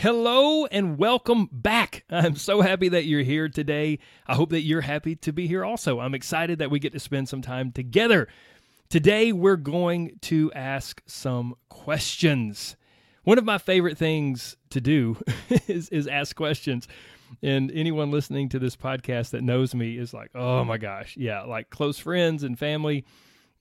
Hello 0.00 0.64
and 0.64 0.96
welcome 0.96 1.50
back. 1.52 2.04
I'm 2.08 2.34
so 2.34 2.62
happy 2.62 2.88
that 2.88 3.04
you're 3.04 3.20
here 3.20 3.50
today. 3.50 3.98
I 4.26 4.34
hope 4.34 4.48
that 4.48 4.62
you're 4.62 4.80
happy 4.80 5.14
to 5.16 5.30
be 5.30 5.46
here 5.46 5.62
also. 5.62 6.00
I'm 6.00 6.14
excited 6.14 6.58
that 6.58 6.70
we 6.70 6.78
get 6.78 6.94
to 6.94 6.98
spend 6.98 7.28
some 7.28 7.42
time 7.42 7.70
together. 7.70 8.26
Today, 8.88 9.30
we're 9.30 9.58
going 9.58 10.18
to 10.22 10.50
ask 10.54 11.02
some 11.04 11.54
questions. 11.68 12.78
One 13.24 13.36
of 13.36 13.44
my 13.44 13.58
favorite 13.58 13.98
things 13.98 14.56
to 14.70 14.80
do 14.80 15.18
is, 15.68 15.90
is 15.90 16.06
ask 16.06 16.34
questions. 16.34 16.88
And 17.42 17.70
anyone 17.70 18.10
listening 18.10 18.48
to 18.48 18.58
this 18.58 18.76
podcast 18.76 19.32
that 19.32 19.44
knows 19.44 19.74
me 19.74 19.98
is 19.98 20.14
like, 20.14 20.30
oh 20.34 20.64
my 20.64 20.78
gosh, 20.78 21.14
yeah, 21.18 21.42
like 21.42 21.68
close 21.68 21.98
friends 21.98 22.42
and 22.42 22.58
family 22.58 23.04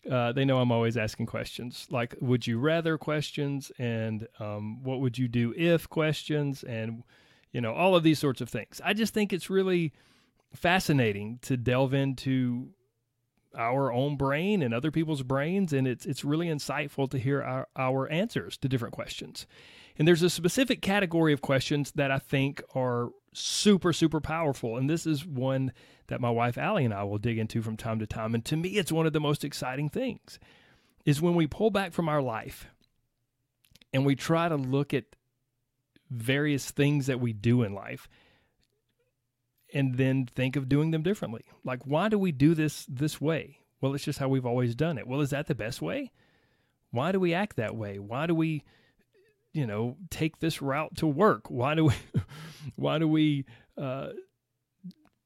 uh, 0.09 0.31
they 0.31 0.45
know 0.45 0.59
I'm 0.59 0.71
always 0.71 0.97
asking 0.97 1.25
questions. 1.25 1.87
Like, 1.89 2.15
would 2.21 2.47
you 2.47 2.59
rather 2.59 2.97
questions? 2.97 3.71
And 3.77 4.27
um, 4.39 4.83
what 4.83 4.99
would 4.99 5.17
you 5.17 5.27
do 5.27 5.53
if 5.57 5.89
questions? 5.89 6.63
And, 6.63 7.03
you 7.51 7.61
know, 7.61 7.73
all 7.73 7.95
of 7.95 8.03
these 8.03 8.19
sorts 8.19 8.41
of 8.41 8.49
things. 8.49 8.81
I 8.83 8.93
just 8.93 9.13
think 9.13 9.33
it's 9.33 9.49
really 9.49 9.93
fascinating 10.53 11.39
to 11.43 11.57
delve 11.57 11.93
into 11.93 12.69
our 13.57 13.91
own 13.91 14.15
brain 14.15 14.61
and 14.61 14.73
other 14.73 14.91
people's 14.91 15.23
brains. 15.23 15.73
And 15.73 15.87
it's 15.87 16.05
it's 16.05 16.23
really 16.23 16.47
insightful 16.47 17.09
to 17.09 17.17
hear 17.17 17.41
our, 17.41 17.67
our 17.75 18.09
answers 18.09 18.57
to 18.57 18.69
different 18.69 18.93
questions 18.93 19.47
and 19.99 20.07
there's 20.07 20.23
a 20.23 20.29
specific 20.29 20.81
category 20.81 21.33
of 21.33 21.41
questions 21.41 21.91
that 21.91 22.09
i 22.09 22.17
think 22.17 22.63
are 22.73 23.09
super 23.31 23.93
super 23.93 24.19
powerful 24.19 24.75
and 24.77 24.89
this 24.89 25.05
is 25.05 25.25
one 25.25 25.71
that 26.09 26.19
my 26.21 26.29
wife 26.29 26.57
Allie 26.57 26.85
and 26.85 26.93
I 26.93 27.03
will 27.03 27.17
dig 27.17 27.37
into 27.37 27.61
from 27.61 27.77
time 27.77 27.99
to 27.99 28.07
time. 28.07 28.35
And 28.35 28.43
to 28.45 28.57
me, 28.57 28.69
it's 28.69 28.91
one 28.91 29.07
of 29.07 29.13
the 29.13 29.19
most 29.19 29.45
exciting 29.45 29.89
things 29.89 30.37
is 31.05 31.21
when 31.21 31.35
we 31.35 31.47
pull 31.47 31.71
back 31.71 31.93
from 31.93 32.09
our 32.09 32.21
life 32.21 32.67
and 33.93 34.05
we 34.05 34.15
try 34.15 34.49
to 34.49 34.55
look 34.55 34.93
at 34.93 35.05
various 36.09 36.69
things 36.69 37.07
that 37.07 37.19
we 37.19 37.33
do 37.33 37.63
in 37.63 37.73
life 37.73 38.09
and 39.73 39.95
then 39.95 40.27
think 40.35 40.55
of 40.55 40.67
doing 40.67 40.91
them 40.91 41.03
differently. 41.03 41.45
Like, 41.63 41.85
why 41.85 42.09
do 42.09 42.17
we 42.17 42.31
do 42.31 42.53
this 42.53 42.85
this 42.89 43.21
way? 43.21 43.59
Well, 43.79 43.93
it's 43.93 44.03
just 44.03 44.19
how 44.19 44.27
we've 44.27 44.45
always 44.45 44.75
done 44.75 44.97
it. 44.97 45.07
Well, 45.07 45.21
is 45.21 45.29
that 45.29 45.47
the 45.47 45.55
best 45.55 45.81
way? 45.81 46.11
Why 46.91 47.11
do 47.11 47.19
we 47.19 47.33
act 47.33 47.55
that 47.55 47.75
way? 47.75 47.99
Why 47.99 48.25
do 48.25 48.33
we, 48.33 48.63
you 49.53 49.65
know, 49.65 49.97
take 50.09 50.39
this 50.39 50.61
route 50.61 50.95
to 50.97 51.07
work? 51.07 51.49
Why 51.49 51.75
do 51.75 51.85
we, 51.85 51.93
why 52.75 52.99
do 52.99 53.07
we, 53.07 53.45
uh, 53.77 54.09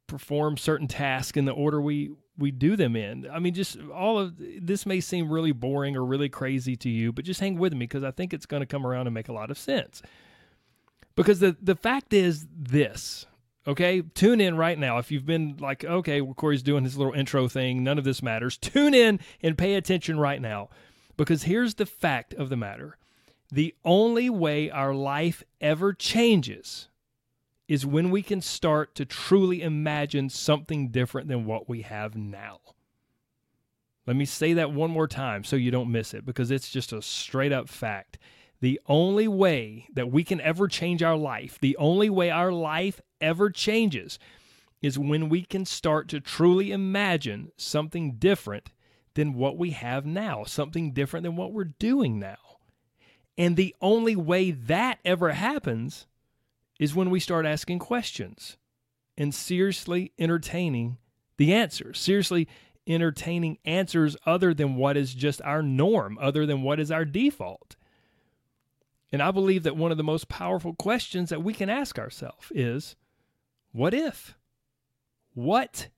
perform 0.07 0.57
certain 0.57 0.88
tasks 0.88 1.38
in 1.38 1.45
the 1.45 1.52
order 1.52 1.81
we 1.81 2.11
we 2.38 2.51
do 2.51 2.75
them 2.75 2.95
in. 2.95 3.29
I 3.29 3.39
mean, 3.39 3.53
just 3.53 3.77
all 3.94 4.19
of 4.19 4.33
this 4.38 4.85
may 4.85 4.99
seem 4.99 5.31
really 5.31 5.51
boring 5.51 5.95
or 5.95 6.03
really 6.03 6.29
crazy 6.29 6.75
to 6.77 6.89
you, 6.89 7.11
but 7.11 7.25
just 7.25 7.39
hang 7.39 7.57
with 7.57 7.73
me 7.73 7.79
because 7.79 8.03
I 8.03 8.11
think 8.11 8.33
it's 8.33 8.45
going 8.45 8.61
to 8.61 8.67
come 8.67 8.85
around 8.85 9.07
and 9.07 9.13
make 9.13 9.27
a 9.27 9.33
lot 9.33 9.51
of 9.51 9.57
sense. 9.57 10.01
Because 11.16 11.39
the 11.39 11.55
the 11.61 11.75
fact 11.75 12.13
is 12.13 12.47
this, 12.55 13.27
okay? 13.67 14.01
Tune 14.01 14.41
in 14.41 14.57
right 14.57 14.77
now. 14.77 14.97
If 14.97 15.11
you've 15.11 15.25
been 15.25 15.57
like, 15.59 15.83
okay, 15.83 16.21
well, 16.21 16.33
Corey's 16.33 16.63
doing 16.63 16.83
his 16.83 16.97
little 16.97 17.13
intro 17.13 17.47
thing, 17.47 17.83
none 17.83 17.97
of 17.97 18.03
this 18.03 18.23
matters. 18.23 18.57
Tune 18.57 18.94
in 18.94 19.19
and 19.41 19.57
pay 19.57 19.75
attention 19.75 20.19
right 20.19 20.41
now. 20.41 20.69
Because 21.16 21.44
here's 21.44 21.75
the 21.75 21.85
fact 21.85 22.34
of 22.34 22.50
the 22.50 22.57
matter. 22.57 22.97
The 23.53 23.75
only 23.86 24.31
way 24.31 24.72
our 24.72 24.96
life 24.96 25.44
ever 25.62 25.94
changes 25.94 26.90
is 27.68 27.86
when 27.86 28.09
we 28.09 28.24
can 28.24 28.41
start 28.41 28.96
to 28.96 29.06
truly 29.06 29.62
imagine 29.62 30.31
something 30.31 30.90
different 30.90 31.28
than 31.28 31.46
what 31.46 31.69
we 31.69 31.84
have 31.84 32.16
now. 32.16 32.62
Let 34.08 34.16
me 34.16 34.25
say 34.25 34.53
that 34.53 34.72
one 34.72 34.90
more 34.90 35.08
time 35.08 35.44
so 35.44 35.56
you 35.56 35.69
don't 35.69 35.91
miss 35.91 36.16
it 36.16 36.25
because 36.25 36.50
it's 36.50 36.72
just 36.72 36.91
a 36.91 37.03
straight 37.03 37.52
up 37.52 37.69
fact. 37.69 38.18
The 38.59 38.81
only 38.88 39.28
way 39.28 39.85
that 39.94 40.09
we 40.09 40.24
can 40.24 40.41
ever 40.41 40.68
change 40.68 41.03
our 41.03 41.16
life, 41.16 41.59
the 41.62 41.78
only 41.78 42.09
way 42.09 42.31
our 42.31 42.52
life 42.52 43.02
ever 43.22 43.52
changes, 43.52 44.18
is 44.81 44.97
when 44.97 45.30
we 45.30 45.44
can 45.44 45.66
start 45.66 46.08
to 46.08 46.20
truly 46.20 46.72
imagine 46.72 47.52
something 47.58 48.14
different 48.14 48.72
than 49.14 49.35
what 49.35 49.59
we 49.59 49.70
have 49.70 50.08
now, 50.08 50.44
something 50.44 50.91
different 50.91 51.22
than 51.24 51.35
what 51.35 51.53
we're 51.53 51.66
doing 51.66 52.18
now. 52.18 52.53
And 53.38 53.55
the 53.55 53.75
only 53.81 54.16
way 54.16 54.51
that 54.51 54.99
ever 55.03 55.31
happens 55.31 56.05
is 56.79 56.95
when 56.95 57.09
we 57.09 57.19
start 57.19 57.45
asking 57.45 57.79
questions 57.79 58.57
and 59.17 59.33
seriously 59.33 60.11
entertaining 60.19 60.97
the 61.38 61.53
answers, 61.53 61.99
seriously 61.99 62.47
entertaining 62.85 63.57
answers 63.66 64.17
other 64.25 64.53
than 64.53 64.75
what 64.75 64.97
is 64.97 65.13
just 65.13 65.41
our 65.43 65.63
norm, 65.63 66.17
other 66.22 66.45
than 66.45 66.61
what 66.61 66.79
is 66.79 66.91
our 66.91 67.05
default. 67.05 67.75
And 69.11 69.22
I 69.22 69.31
believe 69.31 69.63
that 69.63 69.77
one 69.77 69.91
of 69.91 69.97
the 69.97 70.03
most 70.03 70.27
powerful 70.27 70.73
questions 70.73 71.29
that 71.29 71.43
we 71.43 71.53
can 71.53 71.69
ask 71.69 71.97
ourselves 71.97 72.51
is 72.53 72.95
what 73.72 73.93
if? 73.93 74.38
What 75.33 75.89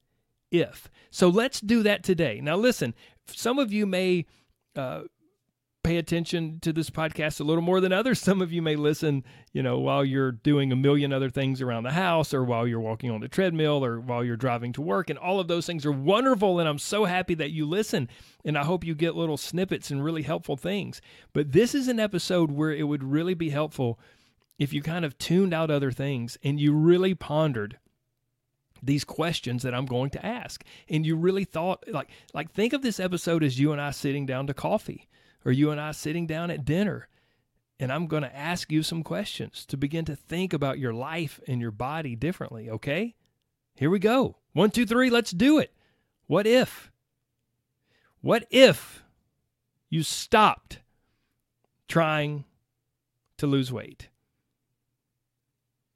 if? 0.51 0.89
So 1.11 1.29
let's 1.29 1.59
do 1.61 1.83
that 1.83 2.03
today. 2.03 2.39
Now, 2.41 2.55
listen, 2.55 2.93
some 3.25 3.57
of 3.57 3.73
you 3.73 3.85
may 3.85 4.25
uh, 4.75 5.03
pay 5.85 5.97
attention 5.97 6.59
to 6.61 6.73
this 6.73 6.89
podcast 6.89 7.39
a 7.39 7.43
little 7.43 7.61
more 7.61 7.79
than 7.79 7.93
others. 7.93 8.19
Some 8.25 8.41
of 8.41 8.51
you 8.51 8.61
may 8.61 8.75
listen, 8.75 9.23
you 9.53 9.61
know, 9.61 9.77
while 9.77 10.03
you're 10.03 10.31
doing 10.31 10.71
a 10.71 10.75
million 10.75 11.13
other 11.13 11.29
things 11.29 11.61
around 11.61 11.83
the 11.83 11.91
house 11.91 12.33
or 12.33 12.43
while 12.43 12.67
you're 12.67 12.79
walking 12.79 13.11
on 13.11 13.21
the 13.21 13.27
treadmill 13.27 13.85
or 13.85 13.99
while 13.99 14.23
you're 14.23 14.35
driving 14.35 14.73
to 14.73 14.81
work. 14.81 15.09
And 15.11 15.19
all 15.19 15.39
of 15.39 15.47
those 15.47 15.67
things 15.67 15.85
are 15.85 15.91
wonderful. 15.91 16.59
And 16.59 16.67
I'm 16.67 16.79
so 16.79 17.05
happy 17.05 17.35
that 17.35 17.51
you 17.51 17.67
listen. 17.67 18.09
And 18.43 18.57
I 18.57 18.63
hope 18.63 18.83
you 18.83 18.95
get 18.95 19.15
little 19.15 19.37
snippets 19.37 19.91
and 19.91 20.03
really 20.03 20.23
helpful 20.23 20.57
things. 20.57 21.01
But 21.33 21.51
this 21.51 21.75
is 21.75 21.87
an 21.87 21.99
episode 21.99 22.51
where 22.51 22.71
it 22.71 22.87
would 22.87 23.03
really 23.03 23.35
be 23.35 23.51
helpful 23.51 23.99
if 24.57 24.73
you 24.73 24.81
kind 24.81 25.05
of 25.05 25.17
tuned 25.19 25.53
out 25.53 25.69
other 25.69 25.91
things 25.91 26.37
and 26.43 26.59
you 26.59 26.73
really 26.73 27.13
pondered 27.13 27.77
these 28.81 29.03
questions 29.03 29.63
that 29.63 29.75
I'm 29.75 29.85
going 29.85 30.09
to 30.11 30.25
ask. 30.25 30.63
And 30.89 31.05
you 31.05 31.15
really 31.15 31.43
thought 31.43 31.83
like 31.87 32.09
like 32.33 32.51
think 32.51 32.73
of 32.73 32.81
this 32.81 32.99
episode 32.99 33.43
as 33.43 33.59
you 33.59 33.71
and 33.71 33.79
I 33.79 33.91
sitting 33.91 34.25
down 34.25 34.47
to 34.47 34.53
coffee 34.53 35.07
or 35.45 35.51
you 35.51 35.71
and 35.71 35.79
I 35.79 35.91
sitting 35.91 36.27
down 36.27 36.49
at 36.51 36.65
dinner 36.65 37.07
and 37.79 37.91
I'm 37.91 38.07
going 38.07 38.23
to 38.23 38.35
ask 38.35 38.71
you 38.71 38.83
some 38.83 39.03
questions 39.03 39.65
to 39.67 39.77
begin 39.77 40.05
to 40.05 40.15
think 40.15 40.53
about 40.53 40.79
your 40.79 40.93
life 40.93 41.39
and 41.47 41.61
your 41.61 41.71
body 41.71 42.15
differently, 42.15 42.69
okay? 42.69 43.15
Here 43.75 43.89
we 43.89 43.99
go. 43.99 44.37
One, 44.53 44.71
two, 44.71 44.85
three, 44.85 45.09
let's 45.09 45.31
do 45.31 45.59
it. 45.59 45.73
What 46.27 46.47
if? 46.47 46.91
What 48.21 48.47
if 48.49 49.03
you 49.89 50.03
stopped 50.03 50.79
trying 51.87 52.45
to 53.37 53.45
lose 53.45 53.71
weight? 53.71 54.09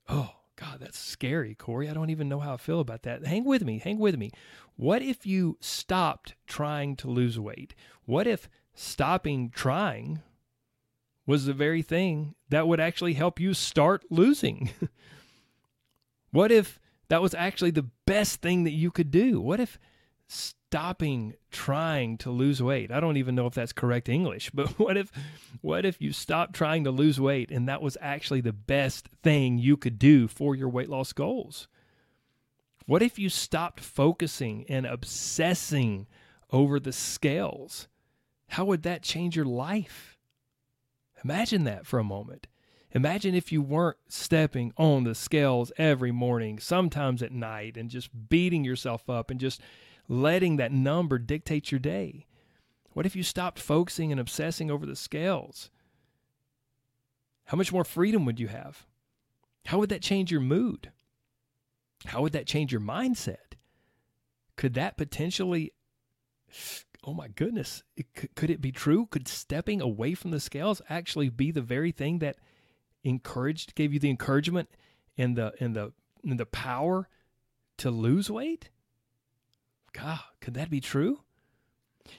Oh, 0.09 0.35
God, 0.57 0.79
that's 0.81 0.99
scary, 0.99 1.55
Corey. 1.55 1.89
I 1.89 1.93
don't 1.93 2.09
even 2.09 2.27
know 2.27 2.39
how 2.39 2.55
I 2.55 2.57
feel 2.57 2.81
about 2.81 3.03
that. 3.03 3.25
Hang 3.25 3.45
with 3.45 3.63
me. 3.63 3.79
Hang 3.79 3.97
with 3.97 4.17
me. 4.17 4.31
What 4.75 5.01
if 5.01 5.25
you 5.25 5.57
stopped 5.61 6.35
trying 6.45 6.97
to 6.97 7.09
lose 7.09 7.39
weight? 7.39 7.73
What 8.05 8.27
if 8.27 8.49
stopping 8.79 9.49
trying 9.49 10.21
was 11.25 11.45
the 11.45 11.53
very 11.53 11.81
thing 11.81 12.33
that 12.49 12.67
would 12.67 12.79
actually 12.79 13.13
help 13.13 13.39
you 13.39 13.53
start 13.53 14.03
losing? 14.09 14.71
what 16.31 16.51
if 16.51 16.79
that 17.09 17.21
was 17.21 17.33
actually 17.33 17.71
the 17.71 17.89
best 18.05 18.41
thing 18.41 18.63
that 18.63 18.71
you 18.71 18.89
could 18.89 19.11
do? 19.11 19.41
What 19.41 19.59
if 19.59 19.77
stopping 20.27 21.33
trying 21.51 22.17
to 22.19 22.31
lose 22.31 22.63
weight? 22.63 22.89
I 22.89 23.01
don't 23.01 23.17
even 23.17 23.35
know 23.35 23.47
if 23.47 23.53
that's 23.53 23.73
correct 23.73 24.07
English, 24.07 24.49
but 24.53 24.69
what 24.79 24.95
if 24.95 25.11
what 25.61 25.85
if 25.85 26.01
you 26.01 26.13
stopped 26.13 26.53
trying 26.53 26.85
to 26.85 26.91
lose 26.91 27.19
weight 27.19 27.51
and 27.51 27.67
that 27.67 27.81
was 27.81 27.97
actually 27.99 28.41
the 28.41 28.53
best 28.53 29.09
thing 29.21 29.57
you 29.57 29.75
could 29.75 29.99
do 29.99 30.27
for 30.29 30.55
your 30.55 30.69
weight 30.69 30.89
loss 30.89 31.11
goals? 31.11 31.67
What 32.85 33.03
if 33.03 33.19
you 33.19 33.27
stopped 33.27 33.81
focusing 33.81 34.65
and 34.69 34.85
obsessing 34.85 36.07
over 36.51 36.79
the 36.79 36.93
scales 36.93 37.89
how 38.49 38.65
would 38.65 38.83
that 38.83 39.03
change 39.03 39.35
your 39.35 39.45
life? 39.45 40.17
Imagine 41.23 41.63
that 41.65 41.85
for 41.85 41.99
a 41.99 42.03
moment. 42.03 42.47
Imagine 42.91 43.35
if 43.35 43.51
you 43.51 43.61
weren't 43.61 43.97
stepping 44.07 44.73
on 44.75 45.03
the 45.03 45.13
scales 45.13 45.71
every 45.77 46.11
morning, 46.11 46.57
sometimes 46.57 47.21
at 47.21 47.31
night, 47.31 47.77
and 47.77 47.89
just 47.89 48.09
beating 48.29 48.63
yourself 48.63 49.09
up 49.09 49.29
and 49.29 49.39
just 49.39 49.61
letting 50.07 50.57
that 50.57 50.71
number 50.71 51.19
dictate 51.19 51.71
your 51.71 51.79
day. 51.79 52.25
What 52.93 53.05
if 53.05 53.15
you 53.15 53.21
stopped 53.21 53.59
focusing 53.59 54.11
and 54.11 54.19
obsessing 54.19 54.71
over 54.71 54.85
the 54.85 54.95
scales? 54.95 55.69
How 57.45 57.57
much 57.57 57.71
more 57.71 57.83
freedom 57.83 58.25
would 58.25 58.39
you 58.39 58.47
have? 58.47 58.87
How 59.65 59.77
would 59.77 59.89
that 59.89 60.01
change 60.01 60.31
your 60.31 60.41
mood? 60.41 60.91
How 62.05 62.21
would 62.21 62.33
that 62.33 62.47
change 62.47 62.71
your 62.71 62.81
mindset? 62.81 63.55
Could 64.55 64.73
that 64.73 64.97
potentially, 64.97 65.73
oh 67.03 67.13
my 67.13 67.27
goodness, 67.27 67.83
it, 67.95 68.13
could, 68.13 68.35
could 68.35 68.49
it 68.49 68.61
be 68.61 68.71
true? 68.71 69.07
Could 69.07 69.27
stepping 69.27 69.81
away 69.81 70.13
from 70.13 70.31
the 70.31 70.39
scales 70.39 70.81
actually 70.89 71.29
be 71.29 71.51
the 71.51 71.61
very 71.61 71.91
thing 71.91 72.19
that 72.19 72.37
encouraged, 73.03 73.75
gave 73.75 73.93
you 73.93 73.99
the 73.99 74.09
encouragement 74.09 74.69
and 75.17 75.35
the 75.35 75.53
and 75.59 75.75
the 75.75 75.93
and 76.23 76.39
the 76.39 76.45
power 76.45 77.07
to 77.77 77.89
lose 77.89 78.29
weight? 78.29 78.69
God, 79.93 80.19
could 80.41 80.53
that 80.55 80.69
be 80.69 80.81
true? 80.81 81.21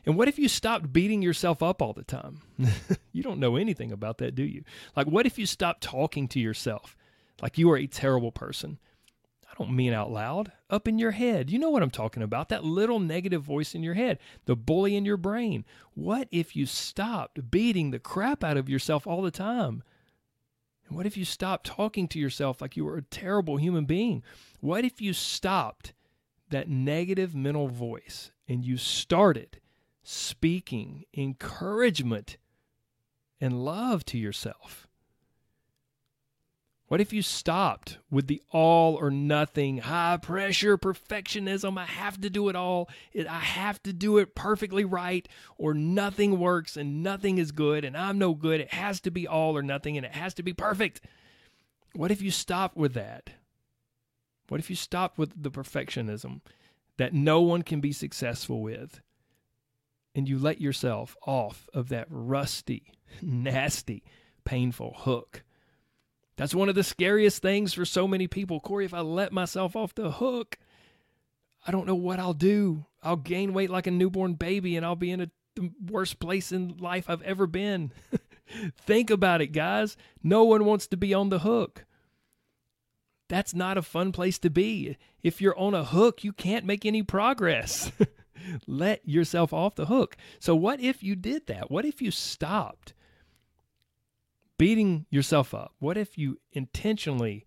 And 0.07 0.17
what 0.17 0.29
if 0.29 0.39
you 0.39 0.49
stopped 0.49 0.93
beating 0.93 1.23
yourself 1.23 1.63
up 1.63 1.83
all 1.83 1.93
the 1.93 2.05
time? 2.05 2.43
you 3.13 3.23
don't 3.23 3.41
know 3.41 3.57
anything 3.57 3.93
about 3.93 4.19
that, 4.19 4.35
do 4.35 4.45
you? 4.45 4.63
Like, 4.97 5.07
what 5.07 5.27
if 5.27 5.39
you 5.39 5.47
stopped 5.47 5.83
talking 5.83 6.29
to 6.29 6.41
yourself 6.41 6.97
like 7.43 7.59
you 7.59 7.71
are 7.71 7.77
a 7.77 7.87
terrible 7.87 8.33
person? 8.33 8.79
Don't 9.61 9.77
mean 9.77 9.93
out 9.93 10.11
loud, 10.11 10.53
up 10.71 10.89
in 10.89 10.99
your 10.99 11.11
head. 11.11 11.51
You 11.51 11.59
know 11.59 11.69
what 11.69 11.83
I'm 11.83 11.91
talking 11.91 12.23
about. 12.23 12.49
That 12.49 12.65
little 12.65 12.99
negative 12.99 13.43
voice 13.43 13.75
in 13.75 13.83
your 13.83 13.93
head, 13.93 14.19
the 14.47 14.57
bully 14.57 14.97
in 14.97 15.05
your 15.05 15.19
brain. 15.19 15.67
What 15.93 16.29
if 16.31 16.57
you 16.57 16.65
stopped 16.65 17.51
beating 17.51 17.91
the 17.91 17.99
crap 17.99 18.43
out 18.43 18.57
of 18.57 18.71
yourself 18.71 19.07
all 19.07 19.21
the 19.21 19.31
time? 19.31 19.83
And 20.89 20.97
what 20.97 21.05
if 21.05 21.15
you 21.15 21.27
stopped 21.27 21.67
talking 21.67 22.09
to 22.09 22.19
yourself 22.19 22.63
like 22.63 22.75
you 22.75 22.87
were 22.87 22.97
a 22.97 23.03
terrible 23.03 23.59
human 23.59 23.85
being? 23.85 24.23
What 24.61 24.87
if 24.87 25.03
you 25.03 25.13
stopped 25.13 25.93
that 26.49 26.71
negative 26.71 27.35
mental 27.35 27.69
voice 27.69 28.31
and 28.49 28.65
you 28.65 28.79
started 28.79 29.61
speaking 30.03 31.05
encouragement 31.15 32.39
and 33.43 33.63
love 33.63 34.07
to 34.07 34.17
yourself? 34.17 34.89
What 36.91 37.01
if 37.01 37.13
you 37.13 37.23
stopped 37.23 37.99
with 38.11 38.27
the 38.27 38.43
all 38.51 38.97
or 38.97 39.13
nothing, 39.13 39.79
high 39.79 40.17
pressure 40.17 40.77
perfectionism? 40.77 41.79
I 41.79 41.85
have 41.85 42.21
to 42.21 42.29
do 42.29 42.49
it 42.49 42.57
all. 42.57 42.91
I 43.17 43.39
have 43.39 43.81
to 43.85 43.93
do 43.93 44.19
it 44.19 44.35
perfectly 44.35 44.85
right, 44.85 45.29
or 45.57 45.73
nothing 45.73 46.41
works 46.41 46.77
and 46.77 47.01
nothing 47.01 47.39
is 47.39 47.53
good, 47.53 47.85
and 47.85 47.97
I'm 47.97 48.19
no 48.19 48.35
good. 48.35 48.61
It 48.61 48.73
has 48.73 49.01
to 49.03 49.13
be 49.13 49.29
all 49.29 49.57
or 49.57 49.63
nothing, 49.63 49.97
and 49.97 50.05
it 50.05 50.17
has 50.17 50.35
to 50.35 50.43
be 50.43 50.53
perfect. 50.53 51.01
What 51.95 52.11
if 52.11 52.21
you 52.21 52.33
stopped 52.33 52.77
with 52.77 52.95
that? 52.95 53.35
What 54.49 54.59
if 54.59 54.69
you 54.69 54.75
stopped 54.75 55.17
with 55.17 55.41
the 55.41 55.53
perfectionism 55.53 56.41
that 56.97 57.15
no 57.15 57.41
one 57.41 57.63
can 57.63 57.81
be 57.81 57.93
successful 57.93 58.63
with? 58.63 59.01
And 60.13 60.29
you 60.29 60.41
let 60.41 60.61
yourself 60.61 61.17
off 61.25 61.69
of 61.73 61.89
that 61.91 62.09
rusty, 62.11 62.95
nasty, 63.23 64.03
painful 64.45 64.97
hook 64.99 65.45
that's 66.41 66.55
one 66.55 66.71
of 66.71 66.75
the 66.75 66.83
scariest 66.83 67.43
things 67.43 67.75
for 67.75 67.85
so 67.85 68.09
many 68.09 68.27
people. 68.27 68.61
Corey, 68.61 68.87
if 68.87 68.95
I 68.95 69.01
let 69.01 69.31
myself 69.31 69.77
off 69.77 69.95
the 69.95 70.11
hook, 70.11 70.57
I 71.67 71.71
don't 71.71 71.87
know 71.87 71.95
what 71.95 72.19
I'll 72.19 72.33
do. 72.33 72.87
I'll 73.03 73.17
gain 73.17 73.53
weight 73.53 73.69
like 73.69 73.87
a 73.87 73.91
newborn 73.91 74.33
baby 74.33 74.75
and 74.75 74.87
I'll 74.87 74.97
be 74.97 75.11
in 75.11 75.21
a, 75.21 75.31
the 75.55 75.71
worst 75.87 76.19
place 76.19 76.51
in 76.51 76.79
life 76.79 77.11
I've 77.11 77.21
ever 77.21 77.47
been. 77.47 77.93
Think 78.79 79.11
about 79.11 79.43
it, 79.43 79.49
guys. 79.49 79.99
No 80.23 80.45
one 80.45 80.65
wants 80.65 80.87
to 80.87 80.97
be 80.97 81.13
on 81.13 81.29
the 81.29 81.41
hook. 81.41 81.85
That's 83.29 83.53
not 83.53 83.77
a 83.77 83.83
fun 83.83 84.11
place 84.11 84.39
to 84.39 84.49
be. 84.49 84.97
If 85.23 85.43
you're 85.43 85.59
on 85.59 85.75
a 85.75 85.85
hook, 85.85 86.25
you 86.25 86.33
can't 86.33 86.65
make 86.65 86.87
any 86.87 87.03
progress. 87.03 87.93
Let 88.67 89.07
yourself 89.07 89.53
off 89.53 89.75
the 89.75 89.87
hook. 89.87 90.17
So, 90.39 90.57
what 90.57 90.81
if 90.81 91.03
you 91.03 91.17
did 91.17 91.49
that? 91.49 91.71
What 91.71 91.85
if 91.85 92.01
you 92.01 92.11
stopped? 92.11 92.95
Beating 94.61 95.07
yourself 95.09 95.55
up? 95.55 95.73
What 95.79 95.97
if 95.97 96.19
you 96.19 96.39
intentionally 96.53 97.47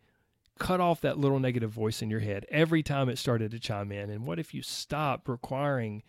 cut 0.57 0.81
off 0.81 0.99
that 1.01 1.19
little 1.19 1.39
negative 1.39 1.69
voice 1.69 2.01
in 2.01 2.09
your 2.09 2.21
head 2.21 2.43
every 2.49 2.81
time 2.81 3.07
it 3.07 3.19
started 3.19 3.51
to 3.51 3.59
chime 3.59 3.91
in? 3.91 4.09
And 4.09 4.25
what 4.25 4.39
if 4.39 4.51
you 4.51 4.63
stopped 4.63 5.29
requiring 5.29 6.01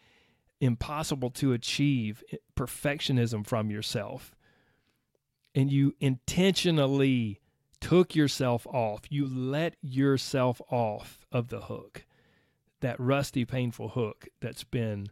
impossible 0.62 1.28
to 1.28 1.52
achieve 1.52 2.24
perfectionism 2.56 3.46
from 3.46 3.70
yourself 3.70 4.34
and 5.54 5.70
you 5.70 5.94
intentionally 6.00 7.42
took 7.82 8.14
yourself 8.14 8.66
off? 8.66 9.02
You 9.10 9.26
let 9.26 9.76
yourself 9.82 10.62
off 10.70 11.26
of 11.30 11.48
the 11.48 11.60
hook, 11.60 12.06
that 12.80 12.98
rusty, 12.98 13.44
painful 13.44 13.90
hook 13.90 14.28
that's 14.40 14.64
been 14.64 15.08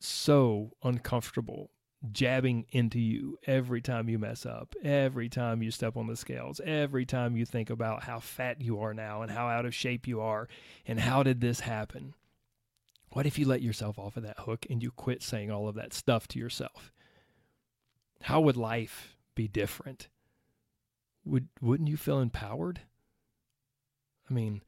so 0.00 0.72
uncomfortable 0.82 1.70
jabbing 2.12 2.64
into 2.70 2.98
you 2.98 3.38
every 3.46 3.80
time 3.80 4.08
you 4.08 4.18
mess 4.18 4.46
up, 4.46 4.74
every 4.82 5.28
time 5.28 5.62
you 5.62 5.70
step 5.70 5.96
on 5.96 6.06
the 6.06 6.16
scales, 6.16 6.60
every 6.64 7.04
time 7.04 7.36
you 7.36 7.44
think 7.44 7.68
about 7.68 8.04
how 8.04 8.18
fat 8.18 8.60
you 8.60 8.80
are 8.80 8.94
now 8.94 9.22
and 9.22 9.30
how 9.30 9.48
out 9.48 9.66
of 9.66 9.74
shape 9.74 10.06
you 10.06 10.20
are 10.20 10.48
and 10.86 11.00
how 11.00 11.22
did 11.22 11.40
this 11.40 11.60
happen? 11.60 12.14
What 13.12 13.26
if 13.26 13.38
you 13.38 13.46
let 13.46 13.62
yourself 13.62 13.98
off 13.98 14.16
of 14.16 14.22
that 14.22 14.40
hook 14.40 14.66
and 14.70 14.82
you 14.82 14.90
quit 14.90 15.22
saying 15.22 15.50
all 15.50 15.68
of 15.68 15.74
that 15.74 15.92
stuff 15.92 16.26
to 16.28 16.38
yourself? 16.38 16.92
How 18.22 18.40
would 18.40 18.56
life 18.56 19.16
be 19.34 19.48
different? 19.48 20.08
Would 21.24 21.48
wouldn't 21.60 21.88
you 21.88 21.96
feel 21.96 22.20
empowered? 22.20 22.80
I 24.28 24.32
mean, 24.32 24.62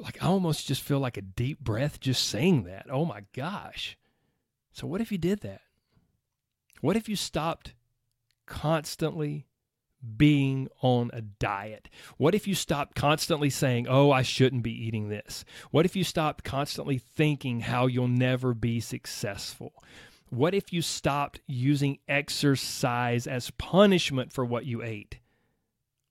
like 0.00 0.22
I 0.22 0.26
almost 0.26 0.66
just 0.66 0.82
feel 0.82 0.98
like 0.98 1.16
a 1.16 1.22
deep 1.22 1.60
breath 1.60 2.00
just 2.00 2.26
saying 2.26 2.64
that. 2.64 2.86
Oh 2.90 3.04
my 3.04 3.22
gosh. 3.32 3.96
So 4.72 4.86
what 4.86 5.00
if 5.00 5.12
you 5.12 5.18
did 5.18 5.40
that? 5.40 5.60
What 6.80 6.96
if 6.96 7.08
you 7.08 7.16
stopped 7.16 7.74
constantly 8.46 9.46
being 10.16 10.68
on 10.80 11.10
a 11.12 11.20
diet? 11.20 11.88
What 12.16 12.34
if 12.34 12.48
you 12.48 12.54
stopped 12.54 12.94
constantly 12.94 13.50
saying, 13.50 13.86
Oh, 13.88 14.10
I 14.10 14.22
shouldn't 14.22 14.62
be 14.62 14.72
eating 14.72 15.08
this? 15.08 15.44
What 15.70 15.84
if 15.84 15.94
you 15.94 16.04
stopped 16.04 16.44
constantly 16.44 16.98
thinking 16.98 17.60
how 17.60 17.86
you'll 17.86 18.08
never 18.08 18.54
be 18.54 18.80
successful? 18.80 19.72
What 20.30 20.54
if 20.54 20.72
you 20.72 20.80
stopped 20.80 21.40
using 21.46 21.98
exercise 22.08 23.26
as 23.26 23.50
punishment 23.50 24.32
for 24.32 24.44
what 24.44 24.64
you 24.64 24.82
ate? 24.82 25.18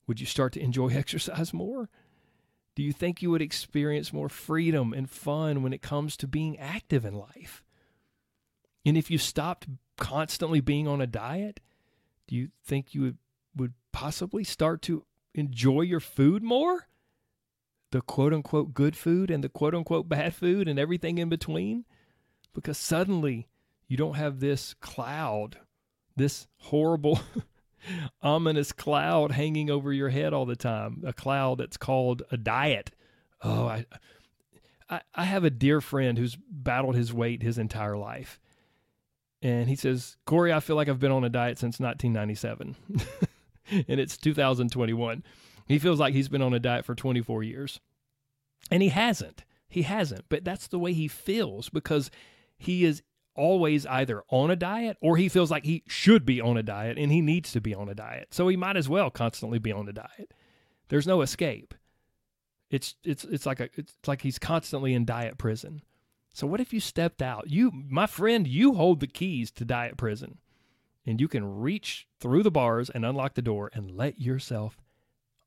Would 0.07 0.19
you 0.19 0.25
start 0.25 0.53
to 0.53 0.61
enjoy 0.61 0.87
exercise 0.93 1.53
more? 1.53 1.89
Do 2.75 2.83
you 2.83 2.93
think 2.93 3.21
you 3.21 3.31
would 3.31 3.41
experience 3.41 4.13
more 4.13 4.29
freedom 4.29 4.93
and 4.93 5.09
fun 5.09 5.63
when 5.63 5.73
it 5.73 5.81
comes 5.81 6.15
to 6.17 6.27
being 6.27 6.57
active 6.59 7.05
in 7.05 7.13
life? 7.13 7.63
And 8.85 8.97
if 8.97 9.11
you 9.11 9.17
stopped 9.17 9.67
constantly 9.99 10.61
being 10.61 10.87
on 10.87 11.01
a 11.01 11.07
diet, 11.07 11.59
do 12.27 12.35
you 12.35 12.49
think 12.65 12.93
you 12.93 13.01
would, 13.01 13.17
would 13.55 13.73
possibly 13.91 14.43
start 14.43 14.81
to 14.83 15.05
enjoy 15.35 15.81
your 15.81 15.99
food 15.99 16.41
more? 16.41 16.87
The 17.91 18.01
quote 18.01 18.33
unquote 18.33 18.73
good 18.73 18.95
food 18.95 19.29
and 19.29 19.43
the 19.43 19.49
quote 19.49 19.75
unquote 19.75 20.09
bad 20.09 20.33
food 20.33 20.67
and 20.67 20.79
everything 20.79 21.17
in 21.17 21.29
between? 21.29 21.85
Because 22.53 22.77
suddenly 22.77 23.47
you 23.87 23.97
don't 23.97 24.15
have 24.15 24.39
this 24.39 24.73
cloud, 24.75 25.57
this 26.15 26.47
horrible, 26.57 27.19
ominous 28.21 28.71
cloud 28.71 29.31
hanging 29.31 29.69
over 29.69 29.91
your 29.91 30.09
head 30.09 30.33
all 30.33 30.45
the 30.45 30.55
time, 30.55 31.03
a 31.05 31.13
cloud 31.13 31.57
that's 31.59 31.77
called 31.77 32.23
a 32.31 32.37
diet. 32.37 32.91
Oh, 33.41 33.65
I, 33.65 33.85
I, 34.89 35.01
I 35.15 35.23
have 35.23 35.43
a 35.43 35.49
dear 35.49 35.81
friend 35.81 36.17
who's 36.17 36.37
battled 36.49 36.95
his 36.95 37.13
weight 37.13 37.41
his 37.41 37.57
entire 37.57 37.97
life 37.97 38.39
and 39.41 39.69
he 39.69 39.75
says, 39.75 40.17
Corey, 40.25 40.51
I 40.51 40.59
feel 40.59 40.75
like 40.75 40.89
I've 40.89 40.99
been 40.99 41.11
on 41.11 41.23
a 41.23 41.29
diet 41.29 41.57
since 41.57 41.79
1997, 41.79 42.75
and 43.87 43.99
it's 43.99 44.17
2021. 44.17 45.23
He 45.67 45.79
feels 45.79 45.99
like 45.99 46.13
he's 46.13 46.29
been 46.29 46.41
on 46.41 46.53
a 46.53 46.59
diet 46.59 46.85
for 46.85 46.95
24 46.95 47.43
years, 47.43 47.79
and 48.71 48.81
he 48.81 48.89
hasn't. 48.89 49.43
He 49.67 49.83
hasn't, 49.83 50.25
but 50.29 50.43
that's 50.43 50.67
the 50.67 50.79
way 50.79 50.93
he 50.93 51.07
feels 51.07 51.69
because 51.69 52.09
he 52.57 52.83
is 52.83 53.03
always 53.35 53.85
either 53.85 54.23
on 54.29 54.51
a 54.51 54.55
diet 54.55 54.97
or 54.99 55.15
he 55.15 55.29
feels 55.29 55.49
like 55.49 55.63
he 55.63 55.83
should 55.87 56.25
be 56.25 56.41
on 56.41 56.57
a 56.57 56.63
diet 56.63 56.97
and 56.97 57.11
he 57.11 57.21
needs 57.21 57.53
to 57.53 57.61
be 57.61 57.73
on 57.73 57.87
a 57.87 57.95
diet. 57.95 58.27
So 58.31 58.47
he 58.49 58.57
might 58.57 58.75
as 58.75 58.89
well 58.89 59.09
constantly 59.09 59.59
be 59.59 59.71
on 59.71 59.87
a 59.87 59.93
diet. 59.93 60.33
There's 60.89 61.07
no 61.07 61.21
escape. 61.21 61.73
It's 62.69 62.95
it's 63.03 63.23
it's 63.23 63.45
like 63.45 63.59
a 63.59 63.69
it's 63.75 63.93
like 64.05 64.21
he's 64.21 64.37
constantly 64.37 64.93
in 64.93 65.05
diet 65.05 65.37
prison. 65.37 65.81
So 66.39 66.47
what 66.47 66.61
if 66.61 66.71
you 66.71 66.79
stepped 66.79 67.21
out? 67.21 67.49
You, 67.49 67.69
my 67.73 68.05
friend, 68.05 68.47
you 68.47 68.75
hold 68.75 69.01
the 69.01 69.07
keys 69.07 69.51
to 69.51 69.65
diet 69.65 69.97
prison. 69.97 70.37
And 71.05 71.19
you 71.19 71.27
can 71.27 71.59
reach 71.59 72.07
through 72.21 72.43
the 72.43 72.49
bars 72.49 72.89
and 72.89 73.03
unlock 73.03 73.33
the 73.33 73.41
door 73.41 73.69
and 73.73 73.91
let 73.91 74.21
yourself 74.21 74.79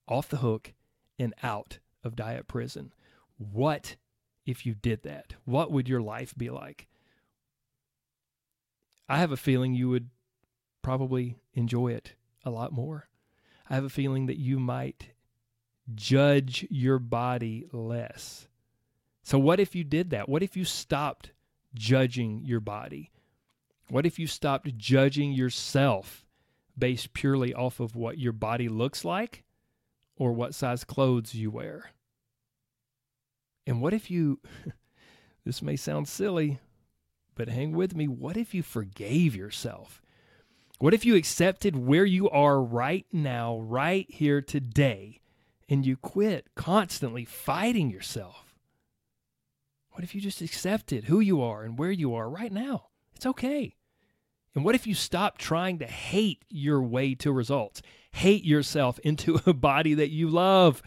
off 0.06 0.28
the 0.28 0.36
hook 0.36 0.74
and 1.18 1.32
out 1.42 1.78
of 2.04 2.14
diet 2.14 2.46
prison. 2.46 2.92
What 3.38 3.96
if 4.44 4.66
you 4.66 4.74
did 4.74 5.02
that? 5.04 5.32
What 5.46 5.72
would 5.72 5.88
your 5.88 6.02
life 6.02 6.34
be 6.36 6.50
like? 6.50 6.88
I 9.08 9.16
have 9.16 9.32
a 9.32 9.36
feeling 9.38 9.72
you 9.72 9.88
would 9.88 10.10
probably 10.82 11.38
enjoy 11.54 11.92
it 11.92 12.16
a 12.44 12.50
lot 12.50 12.70
more. 12.70 13.08
I 13.70 13.76
have 13.76 13.84
a 13.84 13.88
feeling 13.88 14.26
that 14.26 14.38
you 14.38 14.60
might 14.60 15.12
judge 15.94 16.66
your 16.68 16.98
body 16.98 17.64
less 17.72 18.46
so, 19.22 19.38
what 19.38 19.60
if 19.60 19.74
you 19.74 19.84
did 19.84 20.10
that? 20.10 20.28
What 20.28 20.42
if 20.42 20.56
you 20.56 20.64
stopped 20.64 21.32
judging 21.74 22.42
your 22.44 22.60
body? 22.60 23.10
What 23.88 24.06
if 24.06 24.18
you 24.18 24.26
stopped 24.26 24.76
judging 24.76 25.32
yourself 25.32 26.24
based 26.78 27.12
purely 27.12 27.52
off 27.54 27.80
of 27.80 27.94
what 27.94 28.18
your 28.18 28.32
body 28.32 28.68
looks 28.68 29.04
like 29.04 29.44
or 30.16 30.32
what 30.32 30.54
size 30.54 30.84
clothes 30.84 31.34
you 31.34 31.50
wear. 31.50 31.90
And 33.66 33.80
what 33.80 33.92
if 33.92 34.10
you, 34.10 34.40
this 35.44 35.62
may 35.62 35.76
sound 35.76 36.08
silly, 36.08 36.58
but 37.34 37.48
hang 37.48 37.72
with 37.72 37.94
me. 37.94 38.08
What 38.08 38.36
if 38.36 38.54
you 38.54 38.62
forgave 38.62 39.36
yourself? 39.36 40.02
What 40.78 40.94
if 40.94 41.04
you 41.04 41.14
accepted 41.14 41.76
where 41.76 42.04
you 42.04 42.28
are 42.28 42.60
right 42.60 43.06
now, 43.12 43.58
right 43.58 44.06
here 44.10 44.40
today, 44.42 45.20
and 45.68 45.86
you 45.86 45.96
quit 45.96 46.48
constantly 46.56 47.24
fighting 47.24 47.88
yourself? 47.88 48.51
What 49.92 50.04
if 50.04 50.14
you 50.14 50.20
just 50.20 50.40
accepted 50.40 51.04
who 51.04 51.20
you 51.20 51.42
are 51.42 51.62
and 51.62 51.78
where 51.78 51.90
you 51.90 52.14
are 52.14 52.28
right 52.28 52.52
now? 52.52 52.88
It's 53.14 53.26
okay. 53.26 53.76
And 54.54 54.64
what 54.64 54.74
if 54.74 54.86
you 54.86 54.94
stop 54.94 55.38
trying 55.38 55.78
to 55.78 55.86
hate 55.86 56.44
your 56.48 56.82
way 56.82 57.14
to 57.16 57.32
results? 57.32 57.82
Hate 58.12 58.44
yourself 58.44 58.98
into 59.00 59.40
a 59.46 59.52
body 59.52 59.94
that 59.94 60.10
you 60.10 60.28
love. 60.28 60.82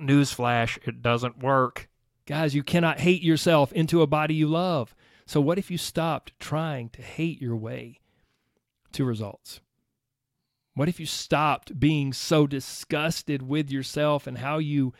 Newsflash, 0.00 0.78
it 0.86 1.02
doesn't 1.02 1.42
work. 1.42 1.88
Guys, 2.26 2.54
you 2.54 2.62
cannot 2.62 3.00
hate 3.00 3.22
yourself 3.22 3.72
into 3.72 4.02
a 4.02 4.06
body 4.06 4.34
you 4.34 4.46
love. 4.46 4.94
So, 5.26 5.40
what 5.40 5.58
if 5.58 5.70
you 5.70 5.78
stopped 5.78 6.32
trying 6.38 6.88
to 6.90 7.02
hate 7.02 7.40
your 7.40 7.56
way 7.56 8.00
to 8.92 9.04
results? 9.04 9.60
What 10.74 10.88
if 10.88 11.00
you 11.00 11.06
stopped 11.06 11.78
being 11.78 12.12
so 12.12 12.46
disgusted 12.46 13.42
with 13.42 13.70
yourself 13.70 14.26
and 14.26 14.38
how 14.38 14.58
you, 14.58 14.92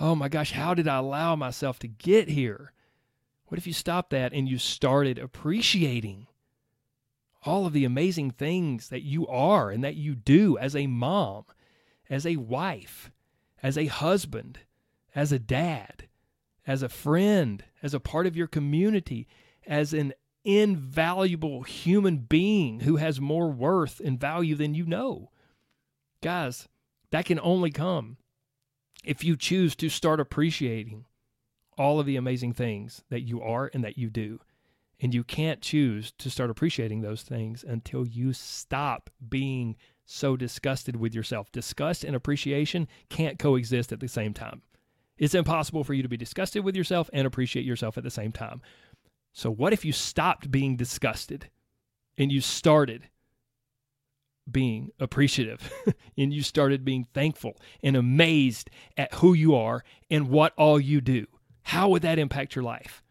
oh 0.00 0.14
my 0.14 0.28
gosh, 0.28 0.52
how 0.52 0.74
did 0.74 0.88
I 0.88 0.96
allow 0.96 1.36
myself 1.36 1.78
to 1.80 1.88
get 1.88 2.28
here? 2.28 2.72
What 3.46 3.58
if 3.58 3.66
you 3.66 3.72
stopped 3.72 4.10
that 4.10 4.32
and 4.32 4.48
you 4.48 4.58
started 4.58 5.18
appreciating 5.18 6.26
all 7.44 7.66
of 7.66 7.72
the 7.72 7.84
amazing 7.84 8.30
things 8.30 8.88
that 8.88 9.02
you 9.02 9.26
are 9.26 9.70
and 9.70 9.84
that 9.84 9.96
you 9.96 10.14
do 10.14 10.56
as 10.58 10.74
a 10.74 10.86
mom, 10.86 11.44
as 12.08 12.26
a 12.26 12.36
wife, 12.36 13.10
as 13.62 13.76
a 13.76 13.86
husband, 13.86 14.60
as 15.14 15.30
a 15.30 15.38
dad, 15.38 16.08
as 16.66 16.82
a 16.82 16.88
friend, 16.88 17.64
as 17.82 17.94
a 17.94 18.00
part 18.00 18.26
of 18.26 18.36
your 18.36 18.46
community, 18.46 19.28
as 19.66 19.92
an 19.92 20.14
invaluable 20.44 21.62
human 21.62 22.18
being 22.18 22.80
who 22.80 22.96
has 22.96 23.20
more 23.20 23.50
worth 23.50 24.00
and 24.00 24.20
value 24.20 24.54
than 24.54 24.74
you 24.74 24.86
know. 24.86 25.30
Guys, 26.22 26.68
that 27.10 27.26
can 27.26 27.38
only 27.40 27.70
come 27.70 28.16
if 29.04 29.24
you 29.24 29.36
choose 29.36 29.76
to 29.76 29.88
start 29.88 30.20
appreciating 30.20 31.06
all 31.76 32.00
of 32.00 32.06
the 32.06 32.16
amazing 32.16 32.52
things 32.52 33.02
that 33.10 33.22
you 33.22 33.42
are 33.42 33.70
and 33.72 33.84
that 33.84 33.98
you 33.98 34.10
do. 34.10 34.40
And 35.00 35.12
you 35.12 35.24
can't 35.24 35.60
choose 35.60 36.12
to 36.18 36.30
start 36.30 36.50
appreciating 36.50 37.00
those 37.00 37.22
things 37.22 37.64
until 37.64 38.06
you 38.06 38.32
stop 38.32 39.10
being 39.28 39.76
so 40.06 40.36
disgusted 40.36 40.96
with 40.96 41.14
yourself. 41.14 41.50
Disgust 41.50 42.04
and 42.04 42.14
appreciation 42.14 42.88
can't 43.08 43.38
coexist 43.38 43.92
at 43.92 44.00
the 44.00 44.08
same 44.08 44.32
time. 44.32 44.62
It's 45.18 45.34
impossible 45.34 45.84
for 45.84 45.94
you 45.94 46.02
to 46.02 46.08
be 46.08 46.16
disgusted 46.16 46.64
with 46.64 46.76
yourself 46.76 47.10
and 47.12 47.26
appreciate 47.26 47.64
yourself 47.64 47.98
at 47.98 48.04
the 48.04 48.10
same 48.10 48.32
time. 48.32 48.62
So, 49.32 49.50
what 49.50 49.72
if 49.72 49.84
you 49.84 49.92
stopped 49.92 50.50
being 50.50 50.76
disgusted 50.76 51.50
and 52.16 52.30
you 52.30 52.40
started 52.40 53.08
being 54.50 54.90
appreciative 55.00 55.72
and 56.18 56.32
you 56.32 56.42
started 56.42 56.84
being 56.84 57.06
thankful 57.14 57.56
and 57.82 57.96
amazed 57.96 58.70
at 58.96 59.14
who 59.14 59.32
you 59.32 59.54
are 59.54 59.84
and 60.10 60.28
what 60.28 60.52
all 60.56 60.78
you 60.78 61.00
do? 61.00 61.26
How 61.62 61.88
would 61.88 62.02
that 62.02 62.18
impact 62.18 62.54
your 62.54 62.64
life? 62.64 63.02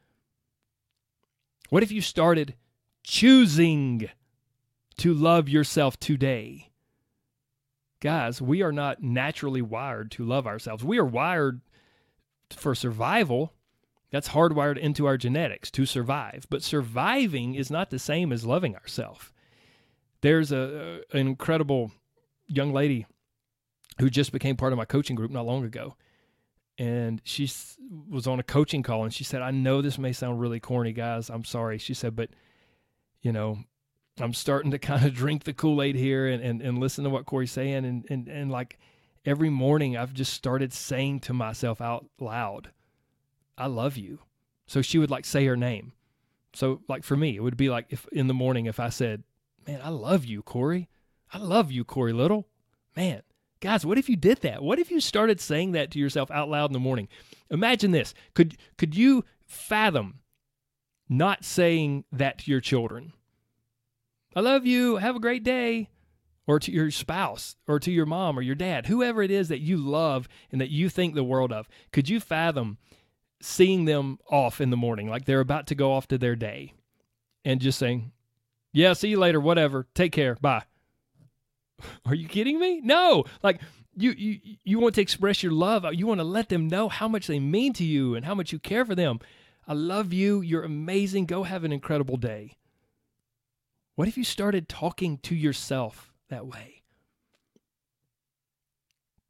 What 1.69 1.83
if 1.83 1.91
you 1.91 2.01
started 2.01 2.55
choosing 3.03 4.09
to 4.97 5.13
love 5.13 5.49
yourself 5.49 5.99
today? 5.99 6.69
Guys, 7.99 8.41
we 8.41 8.61
are 8.61 8.71
not 8.71 9.01
naturally 9.01 9.61
wired 9.61 10.11
to 10.11 10.25
love 10.25 10.45
ourselves. 10.45 10.83
We 10.83 10.99
are 10.99 11.05
wired 11.05 11.61
for 12.51 12.75
survival. 12.75 13.53
That's 14.11 14.29
hardwired 14.29 14.77
into 14.77 15.07
our 15.07 15.17
genetics 15.17 15.71
to 15.71 15.85
survive. 15.87 16.45
But 16.49 16.61
surviving 16.61 17.55
is 17.55 17.71
not 17.71 17.89
the 17.89 17.97
same 17.97 18.31
as 18.31 18.45
loving 18.45 18.75
ourselves. 18.75 19.31
There's 20.23 20.51
a, 20.51 21.03
a, 21.13 21.17
an 21.17 21.27
incredible 21.27 21.91
young 22.47 22.73
lady 22.73 23.05
who 23.99 24.09
just 24.09 24.31
became 24.31 24.55
part 24.55 24.73
of 24.73 24.77
my 24.77 24.85
coaching 24.85 25.15
group 25.15 25.29
not 25.29 25.45
long 25.45 25.63
ago 25.63 25.95
and 26.77 27.21
she 27.23 27.49
was 28.09 28.25
on 28.25 28.39
a 28.39 28.43
coaching 28.43 28.83
call 28.83 29.03
and 29.03 29.13
she 29.13 29.23
said, 29.23 29.41
I 29.41 29.51
know 29.51 29.81
this 29.81 29.99
may 29.99 30.11
sound 30.11 30.39
really 30.39 30.59
corny, 30.59 30.91
guys. 30.91 31.29
I'm 31.29 31.43
sorry. 31.43 31.77
She 31.77 31.93
said, 31.93 32.15
but, 32.15 32.29
you 33.21 33.31
know, 33.31 33.59
I'm 34.19 34.33
starting 34.33 34.71
to 34.71 34.79
kind 34.79 35.05
of 35.05 35.13
drink 35.13 35.43
the 35.43 35.53
Kool 35.53 35.81
Aid 35.81 35.95
here 35.95 36.27
and, 36.27 36.41
and, 36.41 36.61
and 36.61 36.79
listen 36.79 37.03
to 37.03 37.09
what 37.09 37.25
Corey's 37.25 37.51
saying. 37.51 37.85
And, 37.85 38.05
and, 38.09 38.27
and 38.27 38.51
like 38.51 38.79
every 39.23 39.49
morning, 39.49 39.95
I've 39.95 40.13
just 40.13 40.33
started 40.33 40.73
saying 40.73 41.19
to 41.21 41.33
myself 41.33 41.79
out 41.79 42.05
loud, 42.19 42.71
I 43.57 43.67
love 43.67 43.95
you. 43.95 44.19
So 44.65 44.81
she 44.81 44.97
would 44.97 45.11
like 45.11 45.25
say 45.25 45.45
her 45.45 45.57
name. 45.57 45.93
So, 46.55 46.81
like 46.87 47.03
for 47.03 47.17
me, 47.17 47.35
it 47.35 47.41
would 47.41 47.57
be 47.57 47.69
like 47.69 47.87
if 47.89 48.07
in 48.11 48.27
the 48.27 48.33
morning, 48.33 48.67
if 48.67 48.79
I 48.79 48.89
said, 48.89 49.23
Man, 49.67 49.79
I 49.84 49.89
love 49.89 50.25
you, 50.25 50.41
Corey. 50.41 50.89
I 51.32 51.38
love 51.38 51.72
you, 51.72 51.84
Corey 51.84 52.13
Little. 52.13 52.48
Man, 52.96 53.24
Guys, 53.63 53.86
what 53.86 53.98
if 53.98 54.10
you 54.10 54.17
did 54.17 54.39
that? 54.39 54.62
What 54.62 54.77
if 54.77 54.91
you 54.91 55.00
started 55.00 55.39
saying 55.39 55.72
that 55.72 55.89
to 55.91 56.00
yourself 56.00 56.29
out 56.32 56.50
loud 56.50 56.70
in 56.70 56.74
the 56.74 56.79
morning? 56.79 57.08
Imagine 57.50 57.91
this. 57.91 58.13
Could 58.34 58.58
could 58.77 58.93
you 58.93 59.24
fathom 59.46 60.20
not 61.08 61.46
saying 61.46 62.03
that 62.12 62.39
to 62.39 62.51
your 62.51 62.60
children? 62.60 63.13
I 64.36 64.41
love 64.41 64.65
you. 64.65 64.98
Have 64.98 65.15
a 65.15 65.22
great 65.22 65.46
day. 65.46 65.88
Or 66.46 66.60
to 66.60 66.74
your 66.74 66.91
spouse, 66.91 67.55
or 67.65 67.79
to 67.79 67.89
your 67.89 68.05
mom, 68.05 68.38
or 68.38 68.41
your 68.41 68.53
dad, 68.53 68.88
whoever 68.88 69.24
it 69.24 69.32
is 69.32 69.48
that 69.48 69.62
you 69.62 69.77
love 69.77 70.27
and 70.51 70.60
that 70.60 70.70
you 70.70 70.89
think 70.89 71.15
the 71.15 71.24
world 71.24 71.53
of. 71.53 71.70
Could 71.93 72.10
you 72.10 72.20
fathom 72.20 72.77
seeing 73.39 73.86
them 73.86 74.20
off 74.29 74.60
in 74.60 74.72
the 74.72 74.75
morning, 74.75 75.08
like 75.08 75.24
they're 75.24 75.39
about 75.39 75.67
to 75.67 75.75
go 75.75 75.93
off 75.93 76.05
to 76.10 76.17
their 76.17 76.36
day, 76.36 76.74
and 77.46 77.62
just 77.62 77.79
saying, 77.79 78.12
Yeah, 78.73 78.93
see 78.93 79.09
you 79.09 79.19
later, 79.19 79.39
whatever. 79.39 79.87
Take 79.93 80.11
care. 80.11 80.35
Bye. 80.41 80.63
Are 82.05 82.15
you 82.15 82.27
kidding 82.27 82.59
me? 82.59 82.81
No. 82.81 83.23
Like 83.41 83.61
you 83.95 84.11
you 84.11 84.39
you 84.63 84.79
want 84.79 84.95
to 84.95 85.01
express 85.01 85.43
your 85.43 85.51
love. 85.51 85.85
You 85.93 86.07
want 86.07 86.19
to 86.19 86.25
let 86.25 86.49
them 86.49 86.67
know 86.67 86.89
how 86.89 87.07
much 87.07 87.27
they 87.27 87.39
mean 87.39 87.73
to 87.73 87.83
you 87.83 88.15
and 88.15 88.25
how 88.25 88.35
much 88.35 88.51
you 88.51 88.59
care 88.59 88.83
for 88.83 88.95
them. 88.95 89.19
I 89.67 89.73
love 89.73 90.11
you. 90.11 90.41
You're 90.41 90.63
amazing. 90.63 91.27
Go 91.27 91.43
have 91.43 91.63
an 91.63 91.71
incredible 91.71 92.17
day. 92.17 92.57
What 93.95 94.07
if 94.07 94.17
you 94.17 94.23
started 94.23 94.67
talking 94.67 95.19
to 95.19 95.35
yourself 95.35 96.11
that 96.29 96.47
way? 96.47 96.81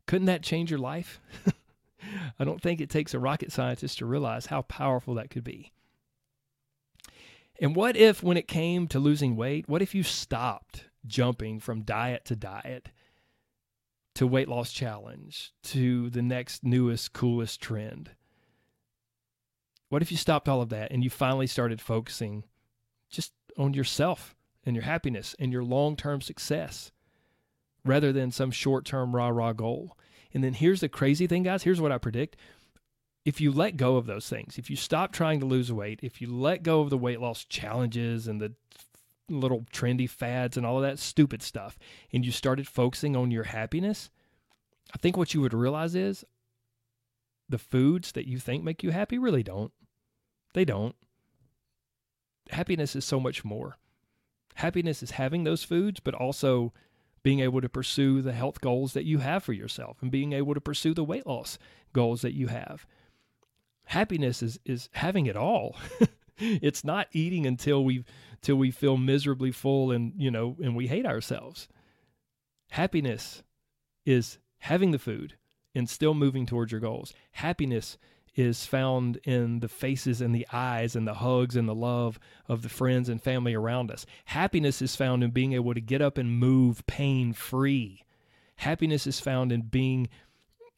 Couldn't 0.08 0.28
that 0.28 0.42
change 0.42 0.72
your 0.72 0.80
life? 0.80 1.20
I 2.40 2.44
don't 2.44 2.62
think 2.62 2.80
it 2.80 2.90
takes 2.90 3.14
a 3.14 3.20
rocket 3.20 3.52
scientist 3.52 3.98
to 3.98 4.06
realize 4.06 4.48
how 4.48 4.62
powerful 4.64 5.16
that 5.16 5.30
could 5.30 5.44
be. 5.44 5.72
And 7.60 7.76
what 7.76 7.96
if, 7.96 8.24
when 8.24 8.38
it 8.38 8.48
came 8.48 8.88
to 8.88 9.00
losing 9.00 9.36
weight, 9.36 9.70
what 9.70 9.82
if 9.82 9.94
you 9.94 10.04
stopped 10.04 10.86
jumping 11.06 11.60
from 11.60 11.84
diet 11.84 12.26
to 12.26 12.36
diet 12.36 12.90
to 14.16 14.28
weight 14.28 14.48
loss 14.48 14.72
challenge 14.72 15.54
to 15.64 16.10
the 16.10 16.22
next 16.22 16.64
newest, 16.64 17.14
coolest 17.14 17.62
trend? 17.62 18.12
What 19.90 20.02
if 20.02 20.12
you 20.12 20.18
stopped 20.18 20.50
all 20.50 20.62
of 20.62 20.70
that 20.70 20.92
and 20.92 21.04
you 21.04 21.10
finally 21.10 21.48
started 21.48 21.80
focusing 21.80 22.46
just 23.10 23.32
on 23.58 23.74
yourself 23.74 24.36
and 24.66 24.76
your 24.76 24.86
happiness 24.86 25.36
and 25.38 25.52
your 25.52 25.64
long 25.64 25.96
term 25.96 26.22
success 26.22 26.92
rather 27.86 28.12
than 28.12 28.32
some 28.32 28.50
short 28.50 28.86
term 28.86 29.16
rah 29.16 29.30
rah 29.30 29.54
goal? 29.54 29.96
And 30.34 30.44
then 30.44 30.54
here's 30.54 30.82
the 30.82 30.90
crazy 30.90 31.28
thing, 31.28 31.44
guys. 31.44 31.62
Here's 31.62 31.80
what 31.80 31.92
I 31.92 32.00
predict. 32.00 32.38
If 33.26 33.40
you 33.40 33.52
let 33.52 33.78
go 33.78 33.96
of 33.96 34.06
those 34.06 34.28
things, 34.28 34.58
if 34.58 34.70
you 34.70 34.76
stop 34.76 35.12
trying 35.12 35.40
to 35.40 35.46
lose 35.46 35.72
weight, 35.72 36.00
if 36.04 36.22
you 36.22 36.28
let 36.28 36.64
go 36.64 36.82
of 36.82 36.90
the 36.90 36.98
weight 36.98 37.22
loss 37.22 37.46
challenges 37.46 38.28
and 38.28 38.42
the 38.42 38.54
little 39.30 39.66
trendy 39.72 40.10
fads 40.10 40.58
and 40.58 40.66
all 40.66 40.78
of 40.78 40.84
that 40.84 41.00
stupid 41.00 41.42
stuff, 41.42 41.80
and 42.12 42.26
you 42.26 42.32
started 42.32 42.68
focusing 42.68 43.16
on 43.16 43.32
your 43.32 43.46
happiness, 43.46 44.10
I 44.94 44.98
think 44.98 45.16
what 45.16 45.34
you 45.34 45.42
would 45.42 45.54
realize 45.54 45.96
is 45.96 46.26
the 47.48 47.58
foods 47.58 48.12
that 48.14 48.28
you 48.28 48.40
think 48.40 48.64
make 48.64 48.84
you 48.84 48.92
happy 48.92 49.18
really 49.18 49.44
don't. 49.44 49.72
They 50.54 50.66
don't. 50.66 50.96
Happiness 52.50 52.96
is 52.96 53.06
so 53.06 53.20
much 53.20 53.46
more. 53.46 53.78
Happiness 54.56 55.02
is 55.02 55.12
having 55.12 55.44
those 55.44 55.64
foods, 55.64 56.00
but 56.00 56.14
also 56.14 56.74
being 57.24 57.40
able 57.40 57.62
to 57.62 57.70
pursue 57.70 58.22
the 58.22 58.34
health 58.34 58.60
goals 58.60 58.94
that 58.94 59.06
you 59.06 59.20
have 59.20 59.44
for 59.44 59.54
yourself 59.54 59.98
and 60.02 60.12
being 60.12 60.34
able 60.34 60.54
to 60.54 60.62
pursue 60.62 60.94
the 60.94 61.06
weight 61.06 61.26
loss 61.26 61.58
goals 61.94 62.22
that 62.22 62.34
you 62.34 62.48
have. 62.48 62.86
Happiness 63.94 64.42
is 64.42 64.60
is 64.66 64.90
having 64.94 65.28
it 65.28 65.36
all. 65.36 65.76
it's 66.40 66.84
not 66.84 67.08
eating 67.12 67.46
until 67.46 67.86
we 67.86 68.04
till 68.42 68.56
we 68.56 68.72
feel 68.72 68.98
miserably 68.98 69.52
full 69.52 69.92
and 69.92 70.14
you 70.18 70.32
know 70.32 70.58
and 70.64 70.76
we 70.76 70.88
hate 70.88 71.06
ourselves. 71.06 71.68
Happiness 72.72 73.44
is 74.04 74.40
having 74.58 74.90
the 74.90 74.98
food 74.98 75.36
and 75.76 75.88
still 75.88 76.16
moving 76.16 76.48
towards 76.48 76.72
your 76.72 76.82
goals. 76.82 77.14
Happiness 77.34 78.00
is 78.34 78.66
found 78.66 79.18
in 79.26 79.60
the 79.60 79.70
faces 79.70 80.22
and 80.22 80.34
the 80.34 80.48
eyes 80.52 80.96
and 80.96 81.08
the 81.08 81.14
hugs 81.14 81.56
and 81.56 81.70
the 81.70 81.76
love 81.76 82.20
of 82.50 82.64
the 82.64 82.70
friends 82.70 83.10
and 83.10 83.22
family 83.22 83.54
around 83.54 83.92
us. 83.92 84.08
Happiness 84.26 84.82
is 84.82 84.96
found 84.96 85.24
in 85.24 85.30
being 85.30 85.54
able 85.54 85.76
to 85.76 85.80
get 85.82 86.02
up 86.02 86.18
and 86.18 86.40
move 86.40 86.84
pain 86.88 87.32
free. 87.32 88.02
Happiness 88.56 89.06
is 89.06 89.20
found 89.20 89.52
in 89.52 89.62
being 89.62 90.10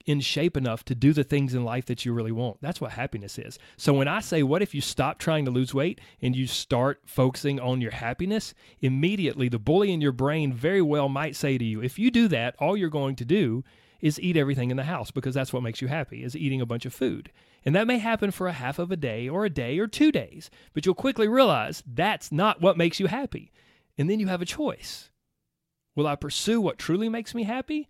in 0.05 0.19
shape 0.19 0.55
enough 0.55 0.85
to 0.85 0.95
do 0.95 1.13
the 1.13 1.23
things 1.23 1.53
in 1.53 1.63
life 1.63 1.85
that 1.85 2.05
you 2.05 2.13
really 2.13 2.31
want. 2.31 2.57
That's 2.61 2.79
what 2.79 2.91
happiness 2.91 3.39
is. 3.39 3.57
So 3.75 3.93
when 3.93 4.07
I 4.07 4.19
say, 4.19 4.43
what 4.43 4.61
if 4.61 4.75
you 4.75 4.81
stop 4.81 5.17
trying 5.17 5.45
to 5.45 5.51
lose 5.51 5.73
weight 5.73 5.99
and 6.21 6.35
you 6.35 6.45
start 6.45 7.01
focusing 7.05 7.59
on 7.59 7.81
your 7.81 7.91
happiness? 7.91 8.53
Immediately, 8.81 9.49
the 9.49 9.59
bully 9.59 9.91
in 9.91 10.01
your 10.01 10.11
brain 10.11 10.53
very 10.53 10.81
well 10.81 11.09
might 11.09 11.35
say 11.35 11.57
to 11.57 11.65
you, 11.65 11.81
if 11.81 11.97
you 11.97 12.11
do 12.11 12.27
that, 12.27 12.55
all 12.59 12.77
you're 12.77 12.89
going 12.89 13.15
to 13.15 13.25
do 13.25 13.63
is 13.99 14.19
eat 14.19 14.37
everything 14.37 14.69
in 14.69 14.77
the 14.77 14.83
house 14.83 15.09
because 15.09 15.33
that's 15.33 15.51
what 15.51 15.63
makes 15.63 15.81
you 15.81 15.87
happy, 15.87 16.23
is 16.23 16.35
eating 16.35 16.61
a 16.61 16.65
bunch 16.65 16.85
of 16.85 16.93
food. 16.93 17.31
And 17.63 17.75
that 17.75 17.87
may 17.87 17.97
happen 17.97 18.29
for 18.29 18.47
a 18.47 18.53
half 18.53 18.77
of 18.77 18.91
a 18.91 18.95
day 18.95 19.27
or 19.27 19.45
a 19.45 19.49
day 19.49 19.79
or 19.79 19.87
two 19.87 20.11
days, 20.11 20.51
but 20.73 20.85
you'll 20.85 20.93
quickly 20.93 21.27
realize 21.27 21.81
that's 21.87 22.31
not 22.31 22.61
what 22.61 22.77
makes 22.77 22.99
you 22.99 23.07
happy. 23.07 23.51
And 23.97 24.07
then 24.07 24.19
you 24.19 24.27
have 24.27 24.41
a 24.41 24.45
choice. 24.45 25.09
Will 25.95 26.05
I 26.05 26.15
pursue 26.15 26.61
what 26.61 26.77
truly 26.77 27.09
makes 27.09 27.33
me 27.33 27.43
happy? 27.43 27.89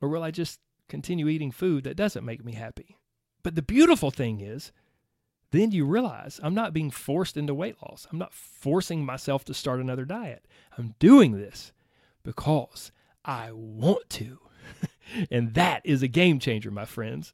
Or 0.00 0.08
will 0.08 0.22
I 0.22 0.32
just 0.32 0.58
continue 0.88 1.28
eating 1.28 1.50
food 1.50 1.84
that 1.84 1.96
doesn't 1.96 2.24
make 2.24 2.44
me 2.44 2.52
happy? 2.52 2.98
But 3.42 3.54
the 3.54 3.62
beautiful 3.62 4.10
thing 4.10 4.40
is, 4.40 4.72
then 5.50 5.70
you 5.70 5.86
realize 5.86 6.40
I'm 6.42 6.54
not 6.54 6.74
being 6.74 6.90
forced 6.90 7.36
into 7.36 7.54
weight 7.54 7.76
loss. 7.82 8.06
I'm 8.10 8.18
not 8.18 8.34
forcing 8.34 9.04
myself 9.04 9.44
to 9.46 9.54
start 9.54 9.80
another 9.80 10.04
diet. 10.04 10.46
I'm 10.76 10.94
doing 10.98 11.32
this 11.32 11.72
because 12.22 12.92
I 13.24 13.52
want 13.52 14.10
to. 14.10 14.38
and 15.30 15.54
that 15.54 15.82
is 15.84 16.02
a 16.02 16.08
game 16.08 16.38
changer, 16.38 16.70
my 16.70 16.84
friends. 16.84 17.32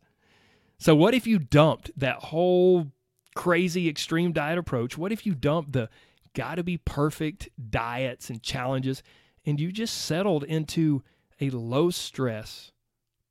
So, 0.78 0.94
what 0.94 1.14
if 1.14 1.26
you 1.26 1.38
dumped 1.38 1.90
that 1.96 2.16
whole 2.16 2.92
crazy 3.34 3.88
extreme 3.88 4.32
diet 4.32 4.58
approach? 4.58 4.96
What 4.96 5.12
if 5.12 5.26
you 5.26 5.34
dumped 5.34 5.72
the 5.72 5.88
gotta 6.34 6.62
be 6.62 6.76
perfect 6.76 7.48
diets 7.70 8.28
and 8.28 8.42
challenges 8.42 9.02
and 9.46 9.60
you 9.60 9.72
just 9.72 10.02
settled 10.02 10.44
into 10.44 11.02
a 11.40 11.50
low 11.50 11.90
stress, 11.90 12.72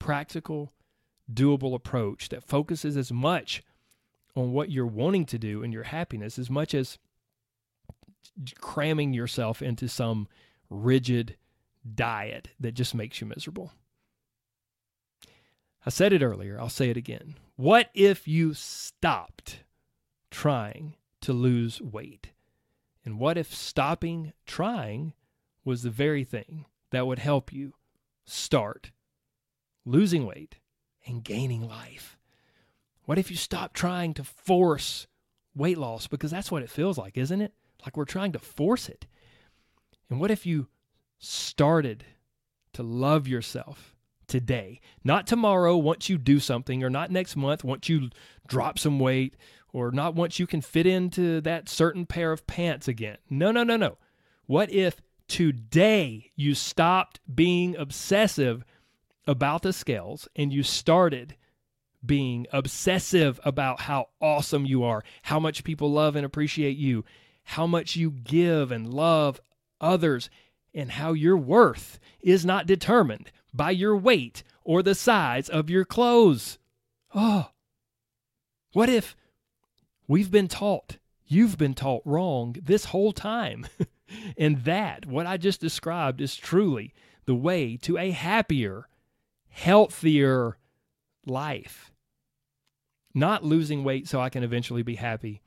practical, 0.03 0.73
doable 1.33 1.73
approach 1.73 2.27
that 2.27 2.43
focuses 2.43 2.97
as 2.97 3.09
much 3.09 3.63
on 4.35 4.51
what 4.51 4.69
you're 4.69 4.85
wanting 4.85 5.25
to 5.25 5.39
do 5.39 5.63
and 5.63 5.71
your 5.71 5.83
happiness 5.83 6.37
as 6.37 6.49
much 6.49 6.73
as 6.73 6.97
cramming 8.59 9.13
yourself 9.13 9.61
into 9.61 9.87
some 9.87 10.27
rigid 10.69 11.37
diet 11.95 12.49
that 12.59 12.73
just 12.73 12.93
makes 12.93 13.21
you 13.21 13.27
miserable. 13.27 13.71
I 15.85 15.89
said 15.89 16.11
it 16.11 16.21
earlier, 16.21 16.59
I'll 16.59 16.67
say 16.67 16.89
it 16.89 16.97
again. 16.97 17.35
What 17.55 17.89
if 17.93 18.27
you 18.27 18.53
stopped 18.53 19.63
trying 20.29 20.97
to 21.21 21.31
lose 21.31 21.79
weight? 21.79 22.31
And 23.05 23.19
what 23.19 23.37
if 23.37 23.55
stopping 23.55 24.33
trying 24.45 25.13
was 25.63 25.81
the 25.81 25.89
very 25.89 26.25
thing 26.25 26.65
that 26.91 27.07
would 27.07 27.19
help 27.19 27.53
you 27.53 27.75
start 28.25 28.91
losing 29.85 30.25
weight 30.25 30.57
and 31.05 31.23
gaining 31.23 31.67
life? 31.67 32.17
What 33.05 33.19
if 33.19 33.29
you 33.29 33.37
stop 33.37 33.73
trying 33.73 34.13
to 34.15 34.23
force 34.23 35.07
weight 35.55 35.77
loss? 35.77 36.07
Because 36.07 36.31
that's 36.31 36.51
what 36.51 36.63
it 36.63 36.69
feels 36.69 36.97
like, 36.97 37.17
isn't 37.17 37.41
it? 37.41 37.53
Like 37.83 37.97
we're 37.97 38.05
trying 38.05 38.31
to 38.33 38.39
force 38.39 38.87
it. 38.87 39.05
And 40.09 40.19
what 40.19 40.31
if 40.31 40.45
you 40.45 40.67
started 41.19 42.05
to 42.73 42.83
love 42.83 43.27
yourself 43.27 43.95
today, 44.27 44.79
not 45.03 45.27
tomorrow 45.27 45.77
once 45.77 46.09
you 46.09 46.17
do 46.17 46.39
something, 46.39 46.83
or 46.83 46.89
not 46.89 47.11
next 47.11 47.35
month 47.35 47.63
once 47.63 47.89
you 47.89 48.09
drop 48.47 48.79
some 48.79 48.99
weight, 48.99 49.35
or 49.71 49.91
not 49.91 50.15
once 50.15 50.39
you 50.39 50.47
can 50.47 50.61
fit 50.61 50.85
into 50.85 51.41
that 51.41 51.67
certain 51.69 52.05
pair 52.05 52.31
of 52.31 52.47
pants 52.47 52.87
again. 52.87 53.17
No, 53.29 53.51
no, 53.51 53.63
no, 53.63 53.75
no. 53.75 53.97
What 54.45 54.71
if 54.71 55.01
today 55.27 56.31
you 56.35 56.53
stopped 56.53 57.19
being 57.33 57.75
obsessive 57.75 58.63
about 59.27 59.61
the 59.61 59.73
scales 59.73 60.27
and 60.35 60.51
you 60.51 60.63
started 60.63 61.35
being 62.05 62.45
obsessive 62.51 63.39
about 63.43 63.81
how 63.81 64.07
awesome 64.19 64.65
you 64.65 64.83
are, 64.83 65.03
how 65.23 65.39
much 65.39 65.63
people 65.63 65.91
love 65.91 66.15
and 66.15 66.25
appreciate 66.25 66.77
you, 66.77 67.05
how 67.43 67.65
much 67.65 67.95
you 67.95 68.11
give 68.11 68.71
and 68.71 68.93
love 68.93 69.39
others, 69.79 70.29
and 70.73 70.91
how 70.91 71.13
your 71.13 71.37
worth 71.37 71.99
is 72.21 72.45
not 72.45 72.65
determined 72.65 73.31
by 73.53 73.71
your 73.71 73.95
weight 73.95 74.43
or 74.63 74.81
the 74.81 74.95
size 74.95 75.49
of 75.49 75.69
your 75.69 75.85
clothes. 75.85 76.57
Oh, 77.13 77.49
what 78.73 78.89
if 78.89 79.15
we've 80.07 80.31
been 80.31 80.47
taught, 80.47 80.97
you've 81.25 81.57
been 81.57 81.75
taught 81.75 82.01
wrong 82.05 82.55
this 82.61 82.85
whole 82.85 83.13
time? 83.13 83.67
and 84.37 84.63
that, 84.63 85.05
what 85.05 85.27
I 85.27 85.37
just 85.37 85.61
described, 85.61 86.21
is 86.21 86.35
truly 86.35 86.93
the 87.25 87.35
way 87.35 87.77
to 87.77 87.97
a 87.97 88.11
happier, 88.11 88.87
healthier 89.53 90.57
life. 91.25 91.91
Not 93.13 93.43
losing 93.43 93.83
weight 93.83 94.07
so 94.07 94.19
I 94.19 94.29
can 94.29 94.43
eventually 94.43 94.83
be 94.83 94.95
happy 94.95 95.41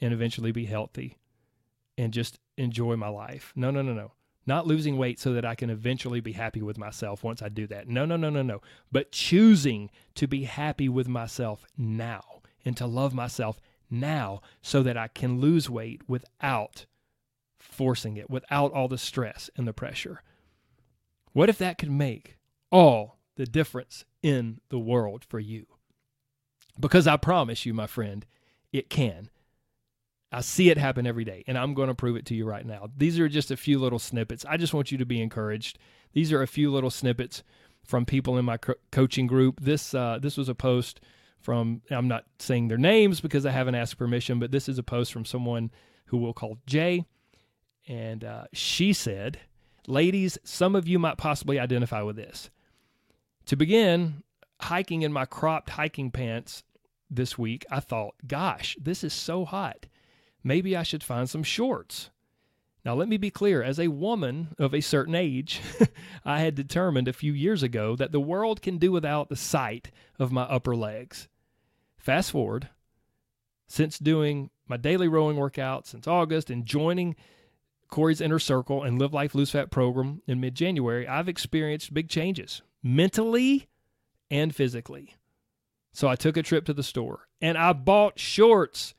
and 0.00 0.12
eventually 0.12 0.52
be 0.52 0.66
healthy 0.66 1.18
and 1.96 2.12
just 2.12 2.38
enjoy 2.56 2.96
my 2.96 3.08
life. 3.08 3.52
No, 3.56 3.70
no, 3.70 3.82
no, 3.82 3.94
no 3.94 4.12
not 4.46 4.66
losing 4.66 4.96
weight 4.96 5.18
so 5.18 5.32
that 5.32 5.44
I 5.44 5.54
can 5.54 5.70
eventually 5.70 6.20
be 6.20 6.32
happy 6.32 6.62
with 6.62 6.78
myself 6.78 7.24
once 7.24 7.42
I 7.42 7.48
do 7.48 7.66
that. 7.68 7.88
No, 7.88 8.04
no, 8.04 8.16
no, 8.16 8.30
no, 8.30 8.42
no. 8.42 8.60
But 8.92 9.12
choosing 9.12 9.90
to 10.16 10.26
be 10.26 10.44
happy 10.44 10.88
with 10.88 11.08
myself 11.08 11.64
now 11.76 12.42
and 12.64 12.76
to 12.76 12.86
love 12.86 13.14
myself 13.14 13.60
now 13.90 14.42
so 14.62 14.82
that 14.82 14.96
I 14.96 15.08
can 15.08 15.40
lose 15.40 15.70
weight 15.70 16.02
without 16.08 16.86
forcing 17.58 18.16
it, 18.16 18.28
without 18.28 18.72
all 18.72 18.88
the 18.88 18.98
stress 18.98 19.48
and 19.56 19.66
the 19.66 19.72
pressure. 19.72 20.22
What 21.32 21.48
if 21.48 21.58
that 21.58 21.78
could 21.78 21.90
make 21.90 22.36
all 22.70 23.18
the 23.36 23.46
difference 23.46 24.04
in 24.22 24.60
the 24.68 24.78
world 24.78 25.24
for 25.24 25.40
you? 25.40 25.66
Because 26.78 27.06
I 27.06 27.16
promise 27.16 27.64
you, 27.64 27.74
my 27.74 27.86
friend, 27.86 28.26
it 28.72 28.90
can. 28.90 29.30
I 30.32 30.40
see 30.40 30.68
it 30.68 30.78
happen 30.78 31.06
every 31.06 31.24
day, 31.24 31.44
and 31.46 31.56
I'm 31.56 31.74
going 31.74 31.88
to 31.88 31.94
prove 31.94 32.16
it 32.16 32.26
to 32.26 32.34
you 32.34 32.44
right 32.44 32.66
now. 32.66 32.88
These 32.96 33.20
are 33.20 33.28
just 33.28 33.52
a 33.52 33.56
few 33.56 33.78
little 33.78 34.00
snippets. 34.00 34.44
I 34.44 34.56
just 34.56 34.74
want 34.74 34.90
you 34.90 34.98
to 34.98 35.06
be 35.06 35.22
encouraged. 35.22 35.78
These 36.12 36.32
are 36.32 36.42
a 36.42 36.48
few 36.48 36.72
little 36.72 36.90
snippets 36.90 37.44
from 37.84 38.04
people 38.04 38.36
in 38.36 38.44
my 38.44 38.56
co- 38.56 38.74
coaching 38.90 39.28
group. 39.28 39.60
This 39.60 39.94
uh, 39.94 40.18
this 40.20 40.36
was 40.36 40.48
a 40.48 40.54
post 40.54 41.00
from. 41.38 41.82
I'm 41.88 42.08
not 42.08 42.24
saying 42.40 42.66
their 42.66 42.78
names 42.78 43.20
because 43.20 43.46
I 43.46 43.52
haven't 43.52 43.76
asked 43.76 43.96
permission, 43.96 44.40
but 44.40 44.50
this 44.50 44.68
is 44.68 44.76
a 44.76 44.82
post 44.82 45.12
from 45.12 45.24
someone 45.24 45.70
who 46.06 46.16
we'll 46.16 46.32
call 46.32 46.58
Jay, 46.66 47.04
and 47.86 48.24
uh, 48.24 48.46
she 48.52 48.92
said, 48.92 49.38
"Ladies, 49.86 50.36
some 50.42 50.74
of 50.74 50.88
you 50.88 50.98
might 50.98 51.16
possibly 51.16 51.60
identify 51.60 52.02
with 52.02 52.16
this. 52.16 52.50
To 53.46 53.56
begin, 53.56 54.22
hiking 54.60 55.02
in 55.02 55.12
my 55.12 55.24
cropped 55.24 55.70
hiking 55.70 56.10
pants." 56.10 56.62
This 57.10 57.38
week, 57.38 57.64
I 57.70 57.80
thought, 57.80 58.14
gosh, 58.26 58.76
this 58.80 59.04
is 59.04 59.12
so 59.12 59.44
hot 59.44 59.86
maybe 60.44 60.76
I 60.76 60.82
should 60.82 61.02
find 61.02 61.28
some 61.28 61.42
shorts. 61.42 62.10
Now, 62.84 62.94
let 62.94 63.08
me 63.08 63.16
be 63.16 63.30
clear 63.30 63.62
as 63.62 63.80
a 63.80 63.88
woman 63.88 64.54
of 64.58 64.74
a 64.74 64.82
certain 64.82 65.14
age, 65.14 65.62
I 66.24 66.40
had 66.40 66.54
determined 66.54 67.08
a 67.08 67.14
few 67.14 67.32
years 67.32 67.62
ago 67.62 67.96
that 67.96 68.12
the 68.12 68.20
world 68.20 68.60
can 68.60 68.76
do 68.76 68.92
without 68.92 69.30
the 69.30 69.36
sight 69.36 69.90
of 70.18 70.30
my 70.30 70.42
upper 70.42 70.76
legs. 70.76 71.28
Fast 71.96 72.30
forward, 72.30 72.68
since 73.66 73.98
doing 73.98 74.50
my 74.68 74.76
daily 74.76 75.08
rowing 75.08 75.38
workout 75.38 75.86
since 75.86 76.06
August 76.06 76.50
and 76.50 76.66
joining 76.66 77.16
Corey's 77.88 78.20
Inner 78.20 78.38
Circle 78.38 78.82
and 78.82 78.98
Live 78.98 79.14
Life 79.14 79.34
Lose 79.34 79.50
Fat 79.50 79.70
program 79.70 80.20
in 80.26 80.38
mid 80.38 80.54
January, 80.54 81.08
I've 81.08 81.28
experienced 81.28 81.94
big 81.94 82.10
changes 82.10 82.60
mentally 82.84 83.68
and 84.30 84.54
physically. 84.54 85.16
So 85.92 86.06
I 86.06 86.14
took 86.14 86.36
a 86.36 86.42
trip 86.42 86.66
to 86.66 86.74
the 86.74 86.82
store 86.82 87.26
and 87.40 87.58
I 87.58 87.72
bought 87.72 88.18
shorts 88.18 88.94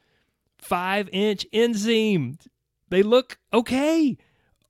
five 0.57 1.07
inch 1.13 1.45
inseam. 1.53 2.39
They 2.89 3.03
look 3.03 3.37
okay. 3.53 4.17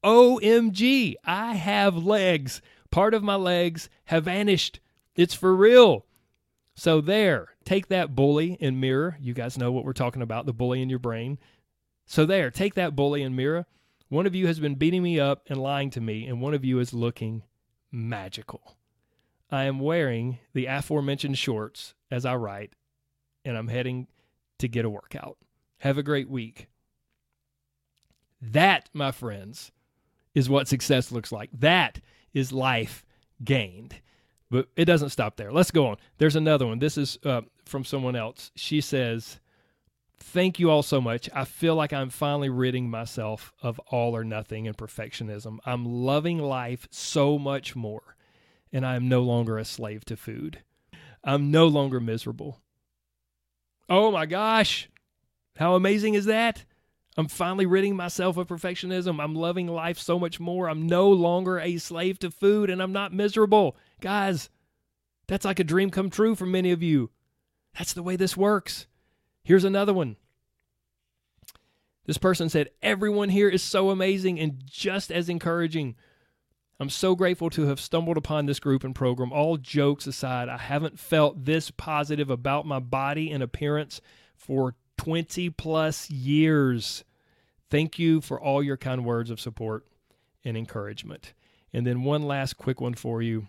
OMG, 0.03 1.15
I 1.23 1.53
have 1.53 1.97
legs. 1.97 2.61
Part 2.91 3.15
of 3.15 3.23
my 3.23 3.35
legs 3.35 3.89
have 4.05 4.25
vanished. 4.25 4.79
It's 5.15 5.33
for 5.33 5.55
real. 5.55 6.05
So, 6.75 7.01
there, 7.01 7.55
take 7.63 7.87
that 7.87 8.15
bully 8.15 8.57
and 8.59 8.79
mirror. 8.79 9.17
You 9.19 9.33
guys 9.33 9.57
know 9.57 9.71
what 9.71 9.85
we're 9.85 9.93
talking 9.93 10.21
about 10.21 10.45
the 10.45 10.53
bully 10.53 10.81
in 10.81 10.89
your 10.89 10.99
brain. 10.99 11.39
So, 12.05 12.25
there, 12.25 12.51
take 12.51 12.75
that 12.75 12.95
bully 12.95 13.23
and 13.23 13.35
mirror. 13.35 13.65
One 14.09 14.27
of 14.27 14.35
you 14.35 14.45
has 14.45 14.59
been 14.59 14.75
beating 14.75 15.01
me 15.01 15.19
up 15.19 15.43
and 15.47 15.59
lying 15.59 15.89
to 15.91 16.01
me, 16.01 16.27
and 16.27 16.41
one 16.41 16.53
of 16.53 16.65
you 16.65 16.79
is 16.79 16.93
looking 16.93 17.43
magical. 17.91 18.75
I 19.51 19.65
am 19.65 19.79
wearing 19.79 20.39
the 20.53 20.65
aforementioned 20.65 21.37
shorts 21.37 21.93
as 22.09 22.25
I 22.25 22.35
write, 22.35 22.73
and 23.43 23.57
I'm 23.57 23.67
heading 23.67 24.07
to 24.59 24.67
get 24.67 24.85
a 24.85 24.89
workout. 24.89 25.37
Have 25.79 25.97
a 25.97 26.03
great 26.03 26.29
week. 26.29 26.67
That, 28.41 28.89
my 28.93 29.11
friends, 29.11 29.71
is 30.33 30.49
what 30.49 30.67
success 30.67 31.11
looks 31.11 31.31
like. 31.31 31.49
That 31.53 32.01
is 32.33 32.51
life 32.51 33.05
gained. 33.43 33.95
But 34.51 34.67
it 34.75 34.85
doesn't 34.85 35.09
stop 35.09 35.37
there. 35.37 35.51
Let's 35.51 35.71
go 35.71 35.87
on. 35.87 35.97
There's 36.17 36.35
another 36.35 36.67
one. 36.67 36.79
This 36.79 36.97
is 36.97 37.17
uh, 37.23 37.41
from 37.65 37.83
someone 37.83 38.15
else. 38.15 38.51
She 38.55 38.81
says, 38.81 39.39
Thank 40.17 40.59
you 40.59 40.69
all 40.69 40.83
so 40.83 41.01
much. 41.01 41.29
I 41.33 41.45
feel 41.45 41.75
like 41.75 41.93
I'm 41.93 42.09
finally 42.09 42.49
ridding 42.49 42.89
myself 42.89 43.53
of 43.61 43.79
all 43.87 44.15
or 44.15 44.23
nothing 44.23 44.67
and 44.67 44.77
perfectionism. 44.77 45.59
I'm 45.65 45.85
loving 45.85 46.39
life 46.39 46.87
so 46.89 47.37
much 47.37 47.75
more. 47.75 48.14
And 48.75 48.85
I 48.85 48.95
am 48.97 49.07
no 49.07 49.21
longer 49.21 49.57
a 49.57 49.63
slave 49.63 50.03
to 50.03 50.17
food. 50.17 50.61
I'm 51.23 51.49
no 51.49 51.65
longer 51.65 52.01
miserable. 52.01 52.59
Oh 53.87 54.11
my 54.11 54.25
gosh. 54.25 54.89
How 55.55 55.75
amazing 55.75 56.15
is 56.15 56.25
that? 56.25 56.65
I'm 57.15 57.29
finally 57.29 57.65
ridding 57.65 57.95
myself 57.95 58.35
of 58.35 58.47
perfectionism. 58.49 59.23
I'm 59.23 59.33
loving 59.33 59.67
life 59.67 59.97
so 59.97 60.19
much 60.19 60.41
more. 60.41 60.69
I'm 60.69 60.87
no 60.87 61.09
longer 61.09 61.57
a 61.57 61.77
slave 61.77 62.19
to 62.19 62.29
food 62.29 62.69
and 62.69 62.81
I'm 62.81 62.91
not 62.91 63.13
miserable. 63.13 63.77
Guys, 64.01 64.49
that's 65.27 65.45
like 65.45 65.61
a 65.61 65.63
dream 65.63 65.89
come 65.89 66.09
true 66.09 66.35
for 66.35 66.45
many 66.45 66.71
of 66.71 66.83
you. 66.83 67.11
That's 67.77 67.93
the 67.93 68.03
way 68.03 68.17
this 68.17 68.35
works. 68.35 68.87
Here's 69.41 69.63
another 69.63 69.93
one. 69.93 70.17
This 72.07 72.17
person 72.17 72.49
said, 72.49 72.71
Everyone 72.83 73.29
here 73.29 73.47
is 73.47 73.63
so 73.63 73.89
amazing 73.89 74.37
and 74.37 74.61
just 74.65 75.13
as 75.13 75.29
encouraging. 75.29 75.95
I'm 76.79 76.89
so 76.89 77.15
grateful 77.15 77.49
to 77.51 77.67
have 77.67 77.79
stumbled 77.79 78.17
upon 78.17 78.45
this 78.45 78.59
group 78.59 78.83
and 78.83 78.93
program. 78.93 79.31
All 79.31 79.57
jokes 79.57 80.07
aside, 80.07 80.49
I 80.49 80.57
haven't 80.57 80.99
felt 80.99 81.45
this 81.45 81.71
positive 81.71 82.29
about 82.29 82.65
my 82.65 82.79
body 82.79 83.31
and 83.31 83.41
appearance 83.41 84.01
for 84.35 84.75
20 84.97 85.49
plus 85.51 86.09
years. 86.09 87.05
Thank 87.69 87.97
you 87.97 88.19
for 88.19 88.39
all 88.39 88.61
your 88.61 88.77
kind 88.77 89.05
words 89.05 89.29
of 89.29 89.39
support 89.39 89.85
and 90.43 90.57
encouragement. 90.57 91.33
And 91.71 91.87
then 91.87 92.03
one 92.03 92.23
last 92.23 92.57
quick 92.57 92.81
one 92.81 92.93
for 92.93 93.21
you. 93.21 93.47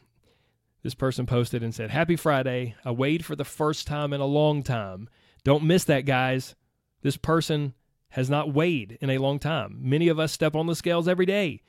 This 0.83 0.95
person 0.95 1.27
posted 1.27 1.65
and 1.65 1.75
said, 1.75 1.91
Happy 1.91 2.15
Friday. 2.15 2.77
I 2.85 2.93
weighed 2.93 3.25
for 3.25 3.35
the 3.35 3.45
first 3.45 3.89
time 3.89 4.13
in 4.13 4.21
a 4.21 4.27
long 4.27 4.63
time. 4.63 5.09
Don't 5.43 5.65
miss 5.65 5.83
that, 5.85 6.07
guys. 6.07 6.55
This 7.03 7.17
person 7.17 7.75
has 8.11 8.31
not 8.31 8.55
weighed 8.55 8.99
in 9.01 9.11
a 9.11 9.19
long 9.19 9.41
time. 9.41 9.79
Many 9.81 10.07
of 10.07 10.21
us 10.21 10.33
step 10.33 10.55
on 10.55 10.67
the 10.67 10.77
scales 10.77 11.09
every 11.09 11.27
day. 11.27 11.63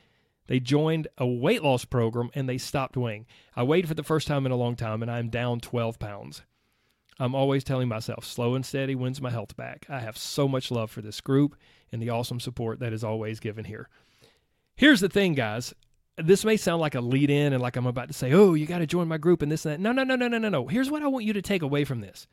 They 0.47 0.59
joined 0.59 1.07
a 1.17 1.27
weight 1.27 1.63
loss 1.63 1.85
program 1.85 2.29
and 2.33 2.47
they 2.47 2.57
stopped 2.57 2.97
weighing. 2.97 3.25
I 3.55 3.63
weighed 3.63 3.87
for 3.87 3.93
the 3.93 4.03
first 4.03 4.27
time 4.27 4.45
in 4.45 4.51
a 4.51 4.57
long 4.57 4.75
time 4.75 5.01
and 5.01 5.11
I'm 5.11 5.29
down 5.29 5.59
12 5.59 5.99
pounds. 5.99 6.41
I'm 7.19 7.35
always 7.35 7.63
telling 7.63 7.87
myself, 7.87 8.25
slow 8.25 8.55
and 8.55 8.65
steady 8.65 8.95
wins 8.95 9.21
my 9.21 9.31
health 9.31 9.57
back. 9.57 9.85
I 9.89 9.99
have 9.99 10.17
so 10.17 10.47
much 10.47 10.71
love 10.71 10.91
for 10.91 11.01
this 11.01 11.19
group 11.19 11.55
and 11.91 12.01
the 12.01 12.09
awesome 12.09 12.39
support 12.39 12.79
that 12.79 12.93
is 12.93 13.03
always 13.03 13.39
given 13.39 13.65
here. 13.65 13.89
Here's 14.75 15.01
the 15.01 15.09
thing, 15.09 15.33
guys. 15.33 15.73
This 16.17 16.45
may 16.45 16.57
sound 16.57 16.81
like 16.81 16.95
a 16.95 17.01
lead 17.01 17.29
in 17.29 17.53
and 17.53 17.61
like 17.61 17.75
I'm 17.75 17.87
about 17.87 18.07
to 18.07 18.13
say, 18.13 18.33
oh, 18.33 18.53
you 18.53 18.65
got 18.65 18.79
to 18.79 18.87
join 18.87 19.07
my 19.07 19.17
group 19.17 19.41
and 19.41 19.51
this 19.51 19.65
and 19.65 19.73
that. 19.73 19.79
No, 19.79 19.91
no, 19.91 20.03
no, 20.03 20.15
no, 20.15 20.27
no, 20.27 20.37
no, 20.37 20.49
no. 20.49 20.67
Here's 20.67 20.89
what 20.89 21.01
I 21.01 21.07
want 21.07 21.25
you 21.25 21.33
to 21.33 21.41
take 21.41 21.61
away 21.61 21.83
from 21.83 22.01
this 22.01 22.27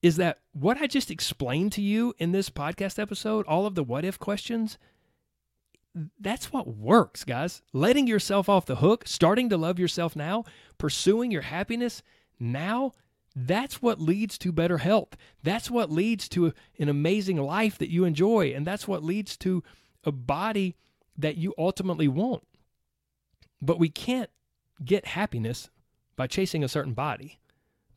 is 0.00 0.16
that 0.16 0.38
what 0.52 0.80
I 0.80 0.86
just 0.86 1.10
explained 1.10 1.72
to 1.72 1.82
you 1.82 2.14
in 2.18 2.32
this 2.32 2.50
podcast 2.50 3.00
episode, 3.00 3.44
all 3.46 3.66
of 3.66 3.74
the 3.74 3.82
what 3.82 4.04
if 4.04 4.18
questions, 4.18 4.78
that's 6.20 6.52
what 6.52 6.68
works, 6.68 7.24
guys. 7.24 7.62
Letting 7.72 8.06
yourself 8.06 8.48
off 8.48 8.66
the 8.66 8.76
hook, 8.76 9.06
starting 9.06 9.48
to 9.50 9.56
love 9.56 9.78
yourself 9.78 10.16
now, 10.16 10.44
pursuing 10.78 11.30
your 11.30 11.42
happiness 11.42 12.02
now, 12.38 12.92
that's 13.34 13.80
what 13.80 14.00
leads 14.00 14.36
to 14.38 14.52
better 14.52 14.78
health. 14.78 15.16
That's 15.42 15.70
what 15.70 15.92
leads 15.92 16.28
to 16.30 16.52
an 16.78 16.88
amazing 16.88 17.36
life 17.36 17.78
that 17.78 17.90
you 17.90 18.04
enjoy. 18.04 18.52
And 18.54 18.66
that's 18.66 18.88
what 18.88 19.04
leads 19.04 19.36
to 19.38 19.62
a 20.04 20.12
body 20.12 20.76
that 21.16 21.36
you 21.36 21.54
ultimately 21.56 22.08
want. 22.08 22.46
But 23.60 23.78
we 23.78 23.88
can't 23.88 24.30
get 24.84 25.06
happiness 25.06 25.70
by 26.16 26.26
chasing 26.26 26.64
a 26.64 26.68
certain 26.68 26.94
body, 26.94 27.38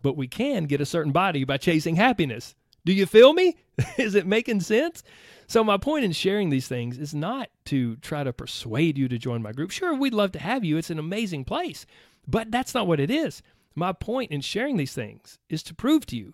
but 0.01 0.17
we 0.17 0.27
can 0.27 0.65
get 0.65 0.81
a 0.81 0.85
certain 0.85 1.11
body 1.11 1.43
by 1.43 1.57
chasing 1.57 1.95
happiness. 1.95 2.55
Do 2.85 2.93
you 2.93 3.05
feel 3.05 3.33
me? 3.33 3.57
Is 3.97 4.15
it 4.15 4.25
making 4.25 4.61
sense? 4.61 5.03
So, 5.47 5.63
my 5.63 5.77
point 5.77 6.05
in 6.05 6.13
sharing 6.13 6.49
these 6.49 6.67
things 6.67 6.97
is 6.97 7.13
not 7.13 7.49
to 7.65 7.97
try 7.97 8.23
to 8.23 8.31
persuade 8.31 8.97
you 8.97 9.07
to 9.09 9.17
join 9.17 9.41
my 9.41 9.51
group. 9.51 9.71
Sure, 9.71 9.93
we'd 9.93 10.13
love 10.13 10.31
to 10.33 10.39
have 10.39 10.63
you, 10.63 10.77
it's 10.77 10.89
an 10.89 10.99
amazing 10.99 11.43
place, 11.43 11.85
but 12.27 12.51
that's 12.51 12.73
not 12.73 12.87
what 12.87 12.99
it 12.99 13.11
is. 13.11 13.41
My 13.75 13.93
point 13.93 14.31
in 14.31 14.41
sharing 14.41 14.77
these 14.77 14.93
things 14.93 15.39
is 15.49 15.63
to 15.63 15.75
prove 15.75 16.05
to 16.07 16.15
you 16.15 16.33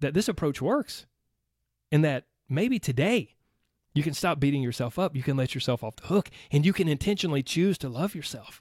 that 0.00 0.14
this 0.14 0.28
approach 0.28 0.60
works 0.60 1.06
and 1.90 2.04
that 2.04 2.24
maybe 2.48 2.78
today 2.78 3.34
you 3.94 4.02
can 4.02 4.14
stop 4.14 4.40
beating 4.40 4.62
yourself 4.62 4.98
up. 4.98 5.14
You 5.14 5.22
can 5.22 5.36
let 5.36 5.54
yourself 5.54 5.84
off 5.84 5.96
the 5.96 6.08
hook 6.08 6.30
and 6.50 6.66
you 6.66 6.72
can 6.72 6.88
intentionally 6.88 7.42
choose 7.42 7.78
to 7.78 7.88
love 7.88 8.14
yourself 8.14 8.60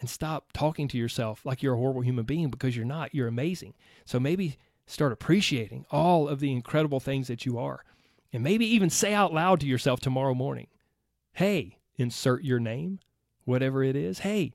and 0.00 0.08
stop 0.08 0.52
talking 0.52 0.88
to 0.88 0.98
yourself 0.98 1.44
like 1.44 1.62
you're 1.62 1.74
a 1.74 1.78
horrible 1.78 2.02
human 2.02 2.24
being 2.24 2.48
because 2.48 2.76
you're 2.76 2.84
not. 2.84 3.14
You're 3.14 3.28
amazing. 3.28 3.74
So 4.04 4.18
maybe 4.18 4.56
start 4.92 5.12
appreciating 5.12 5.86
all 5.90 6.28
of 6.28 6.40
the 6.40 6.52
incredible 6.52 7.00
things 7.00 7.28
that 7.28 7.46
you 7.46 7.58
are. 7.58 7.84
And 8.32 8.42
maybe 8.42 8.66
even 8.66 8.90
say 8.90 9.12
out 9.12 9.32
loud 9.32 9.60
to 9.60 9.66
yourself 9.66 10.00
tomorrow 10.00 10.34
morning, 10.34 10.68
hey, 11.32 11.78
insert 11.96 12.44
your 12.44 12.60
name, 12.60 12.98
whatever 13.44 13.82
it 13.82 13.96
is. 13.96 14.20
Hey, 14.20 14.54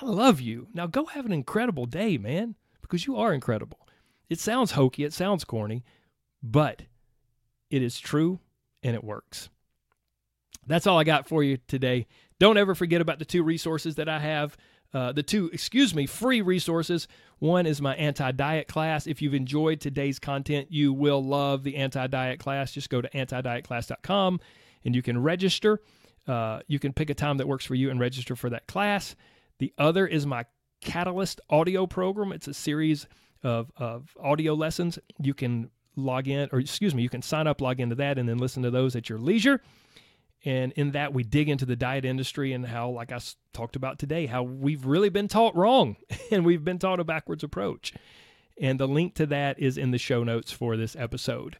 I 0.00 0.06
love 0.06 0.40
you. 0.40 0.68
Now 0.72 0.86
go 0.86 1.06
have 1.06 1.26
an 1.26 1.32
incredible 1.32 1.86
day, 1.86 2.18
man, 2.18 2.54
because 2.80 3.06
you 3.06 3.16
are 3.16 3.32
incredible. 3.32 3.78
It 4.28 4.40
sounds 4.40 4.72
hokey, 4.72 5.04
it 5.04 5.12
sounds 5.12 5.44
corny, 5.44 5.84
but 6.42 6.82
it 7.70 7.82
is 7.82 7.98
true 7.98 8.40
and 8.82 8.94
it 8.94 9.04
works. 9.04 9.50
That's 10.66 10.86
all 10.86 10.98
I 10.98 11.04
got 11.04 11.28
for 11.28 11.42
you 11.42 11.58
today. 11.68 12.06
Don't 12.38 12.56
ever 12.56 12.74
forget 12.74 13.00
about 13.00 13.18
the 13.18 13.24
two 13.24 13.42
resources 13.42 13.96
that 13.96 14.08
I 14.08 14.18
have 14.18 14.56
uh, 14.94 15.12
the 15.12 15.22
two, 15.22 15.50
excuse 15.52 15.94
me, 15.94 16.06
free 16.06 16.40
resources. 16.40 17.08
One 17.40 17.66
is 17.66 17.82
my 17.82 17.94
anti 17.96 18.30
diet 18.30 18.68
class. 18.68 19.06
If 19.06 19.20
you've 19.20 19.34
enjoyed 19.34 19.80
today's 19.80 20.18
content, 20.18 20.68
you 20.70 20.92
will 20.92 21.22
love 21.22 21.64
the 21.64 21.76
anti 21.76 22.06
diet 22.06 22.38
class. 22.38 22.72
Just 22.72 22.88
go 22.88 23.02
to 23.02 23.08
antidietclass.com 23.10 24.40
and 24.84 24.94
you 24.94 25.02
can 25.02 25.20
register. 25.20 25.80
Uh, 26.26 26.60
you 26.68 26.78
can 26.78 26.92
pick 26.92 27.10
a 27.10 27.14
time 27.14 27.36
that 27.38 27.48
works 27.48 27.64
for 27.64 27.74
you 27.74 27.90
and 27.90 27.98
register 27.98 28.36
for 28.36 28.48
that 28.50 28.66
class. 28.66 29.16
The 29.58 29.72
other 29.76 30.06
is 30.06 30.26
my 30.26 30.46
Catalyst 30.80 31.40
audio 31.48 31.86
program. 31.86 32.30
It's 32.30 32.46
a 32.46 32.54
series 32.54 33.06
of, 33.42 33.72
of 33.78 34.14
audio 34.22 34.52
lessons. 34.52 34.98
You 35.18 35.32
can 35.32 35.70
log 35.96 36.28
in, 36.28 36.48
or 36.52 36.60
excuse 36.60 36.94
me, 36.94 37.02
you 37.02 37.08
can 37.08 37.22
sign 37.22 37.46
up, 37.46 37.62
log 37.62 37.80
into 37.80 37.94
that, 37.96 38.18
and 38.18 38.28
then 38.28 38.36
listen 38.36 38.62
to 38.64 38.70
those 38.70 38.94
at 38.94 39.08
your 39.08 39.18
leisure. 39.18 39.62
And 40.44 40.72
in 40.72 40.90
that, 40.92 41.14
we 41.14 41.22
dig 41.22 41.48
into 41.48 41.64
the 41.64 41.76
diet 41.76 42.04
industry 42.04 42.52
and 42.52 42.66
how, 42.66 42.90
like 42.90 43.12
I 43.12 43.18
talked 43.52 43.76
about 43.76 43.98
today, 43.98 44.26
how 44.26 44.42
we've 44.42 44.84
really 44.84 45.08
been 45.08 45.28
taught 45.28 45.56
wrong 45.56 45.96
and 46.30 46.44
we've 46.44 46.64
been 46.64 46.78
taught 46.78 47.00
a 47.00 47.04
backwards 47.04 47.42
approach. 47.42 47.94
And 48.60 48.78
the 48.78 48.86
link 48.86 49.14
to 49.14 49.26
that 49.26 49.58
is 49.58 49.78
in 49.78 49.90
the 49.90 49.98
show 49.98 50.22
notes 50.22 50.52
for 50.52 50.76
this 50.76 50.94
episode. 50.96 51.56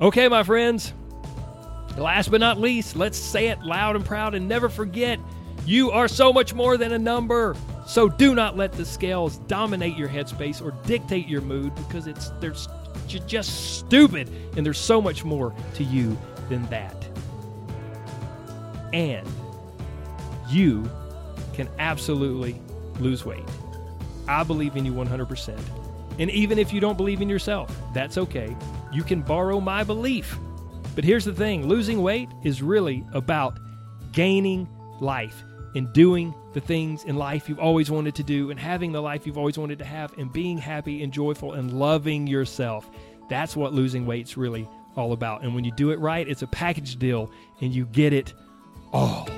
Okay, 0.00 0.28
my 0.28 0.42
friends, 0.42 0.92
last 1.98 2.30
but 2.30 2.40
not 2.40 2.58
least, 2.58 2.96
let's 2.96 3.18
say 3.18 3.48
it 3.48 3.60
loud 3.60 3.96
and 3.96 4.04
proud 4.04 4.34
and 4.34 4.48
never 4.48 4.68
forget 4.68 5.18
you 5.66 5.90
are 5.90 6.08
so 6.08 6.32
much 6.32 6.54
more 6.54 6.76
than 6.76 6.92
a 6.92 6.98
number. 6.98 7.56
So 7.86 8.08
do 8.08 8.34
not 8.34 8.56
let 8.56 8.72
the 8.72 8.84
scales 8.84 9.38
dominate 9.46 9.96
your 9.96 10.08
headspace 10.08 10.62
or 10.62 10.70
dictate 10.86 11.26
your 11.26 11.40
mood 11.40 11.74
because 11.74 12.06
it's 12.06 12.30
there's 12.40 12.68
just 13.06 13.76
stupid 13.78 14.30
and 14.56 14.64
there's 14.64 14.78
so 14.78 15.00
much 15.00 15.24
more 15.24 15.54
to 15.74 15.84
you 15.84 16.16
than 16.48 16.64
that 16.66 17.06
and 18.94 19.28
you 20.48 20.88
can 21.52 21.68
absolutely 21.78 22.60
lose 23.00 23.24
weight. 23.26 23.44
I 24.28 24.44
believe 24.44 24.76
in 24.76 24.86
you 24.86 24.92
100%. 24.92 25.58
And 26.18 26.30
even 26.30 26.58
if 26.58 26.72
you 26.72 26.80
don't 26.80 26.96
believe 26.96 27.20
in 27.20 27.28
yourself, 27.28 27.76
that's 27.92 28.16
okay. 28.16 28.56
You 28.92 29.02
can 29.02 29.20
borrow 29.20 29.60
my 29.60 29.82
belief. 29.82 30.38
But 30.94 31.02
here's 31.02 31.24
the 31.24 31.34
thing 31.34 31.66
losing 31.66 32.02
weight 32.02 32.28
is 32.44 32.62
really 32.62 33.04
about 33.12 33.58
gaining 34.12 34.68
life 35.00 35.42
and 35.74 35.92
doing 35.92 36.32
the 36.52 36.60
things 36.60 37.02
in 37.02 37.16
life 37.16 37.48
you've 37.48 37.58
always 37.58 37.90
wanted 37.90 38.14
to 38.14 38.22
do 38.22 38.52
and 38.52 38.60
having 38.60 38.92
the 38.92 39.02
life 39.02 39.26
you've 39.26 39.36
always 39.36 39.58
wanted 39.58 39.80
to 39.80 39.84
have 39.84 40.16
and 40.18 40.32
being 40.32 40.56
happy 40.56 41.02
and 41.02 41.12
joyful 41.12 41.54
and 41.54 41.72
loving 41.72 42.28
yourself. 42.28 42.88
That's 43.28 43.56
what 43.56 43.72
losing 43.72 44.06
weight's 44.06 44.36
really 44.36 44.68
all 44.94 45.12
about. 45.12 45.42
And 45.42 45.52
when 45.52 45.64
you 45.64 45.72
do 45.72 45.90
it 45.90 45.98
right, 45.98 46.28
it's 46.28 46.42
a 46.42 46.46
package 46.46 46.96
deal 46.96 47.32
and 47.60 47.74
you 47.74 47.86
get 47.86 48.12
it 48.12 48.34
all. 48.94 49.28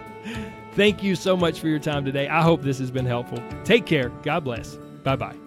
Thank 0.72 1.02
you 1.02 1.14
so 1.14 1.36
much 1.36 1.60
for 1.60 1.68
your 1.68 1.78
time 1.78 2.04
today. 2.04 2.28
I 2.28 2.42
hope 2.42 2.62
this 2.62 2.78
has 2.80 2.90
been 2.90 3.06
helpful. 3.06 3.42
Take 3.64 3.86
care. 3.86 4.08
God 4.22 4.44
bless. 4.44 4.76
Bye 5.04 5.16
bye. 5.16 5.45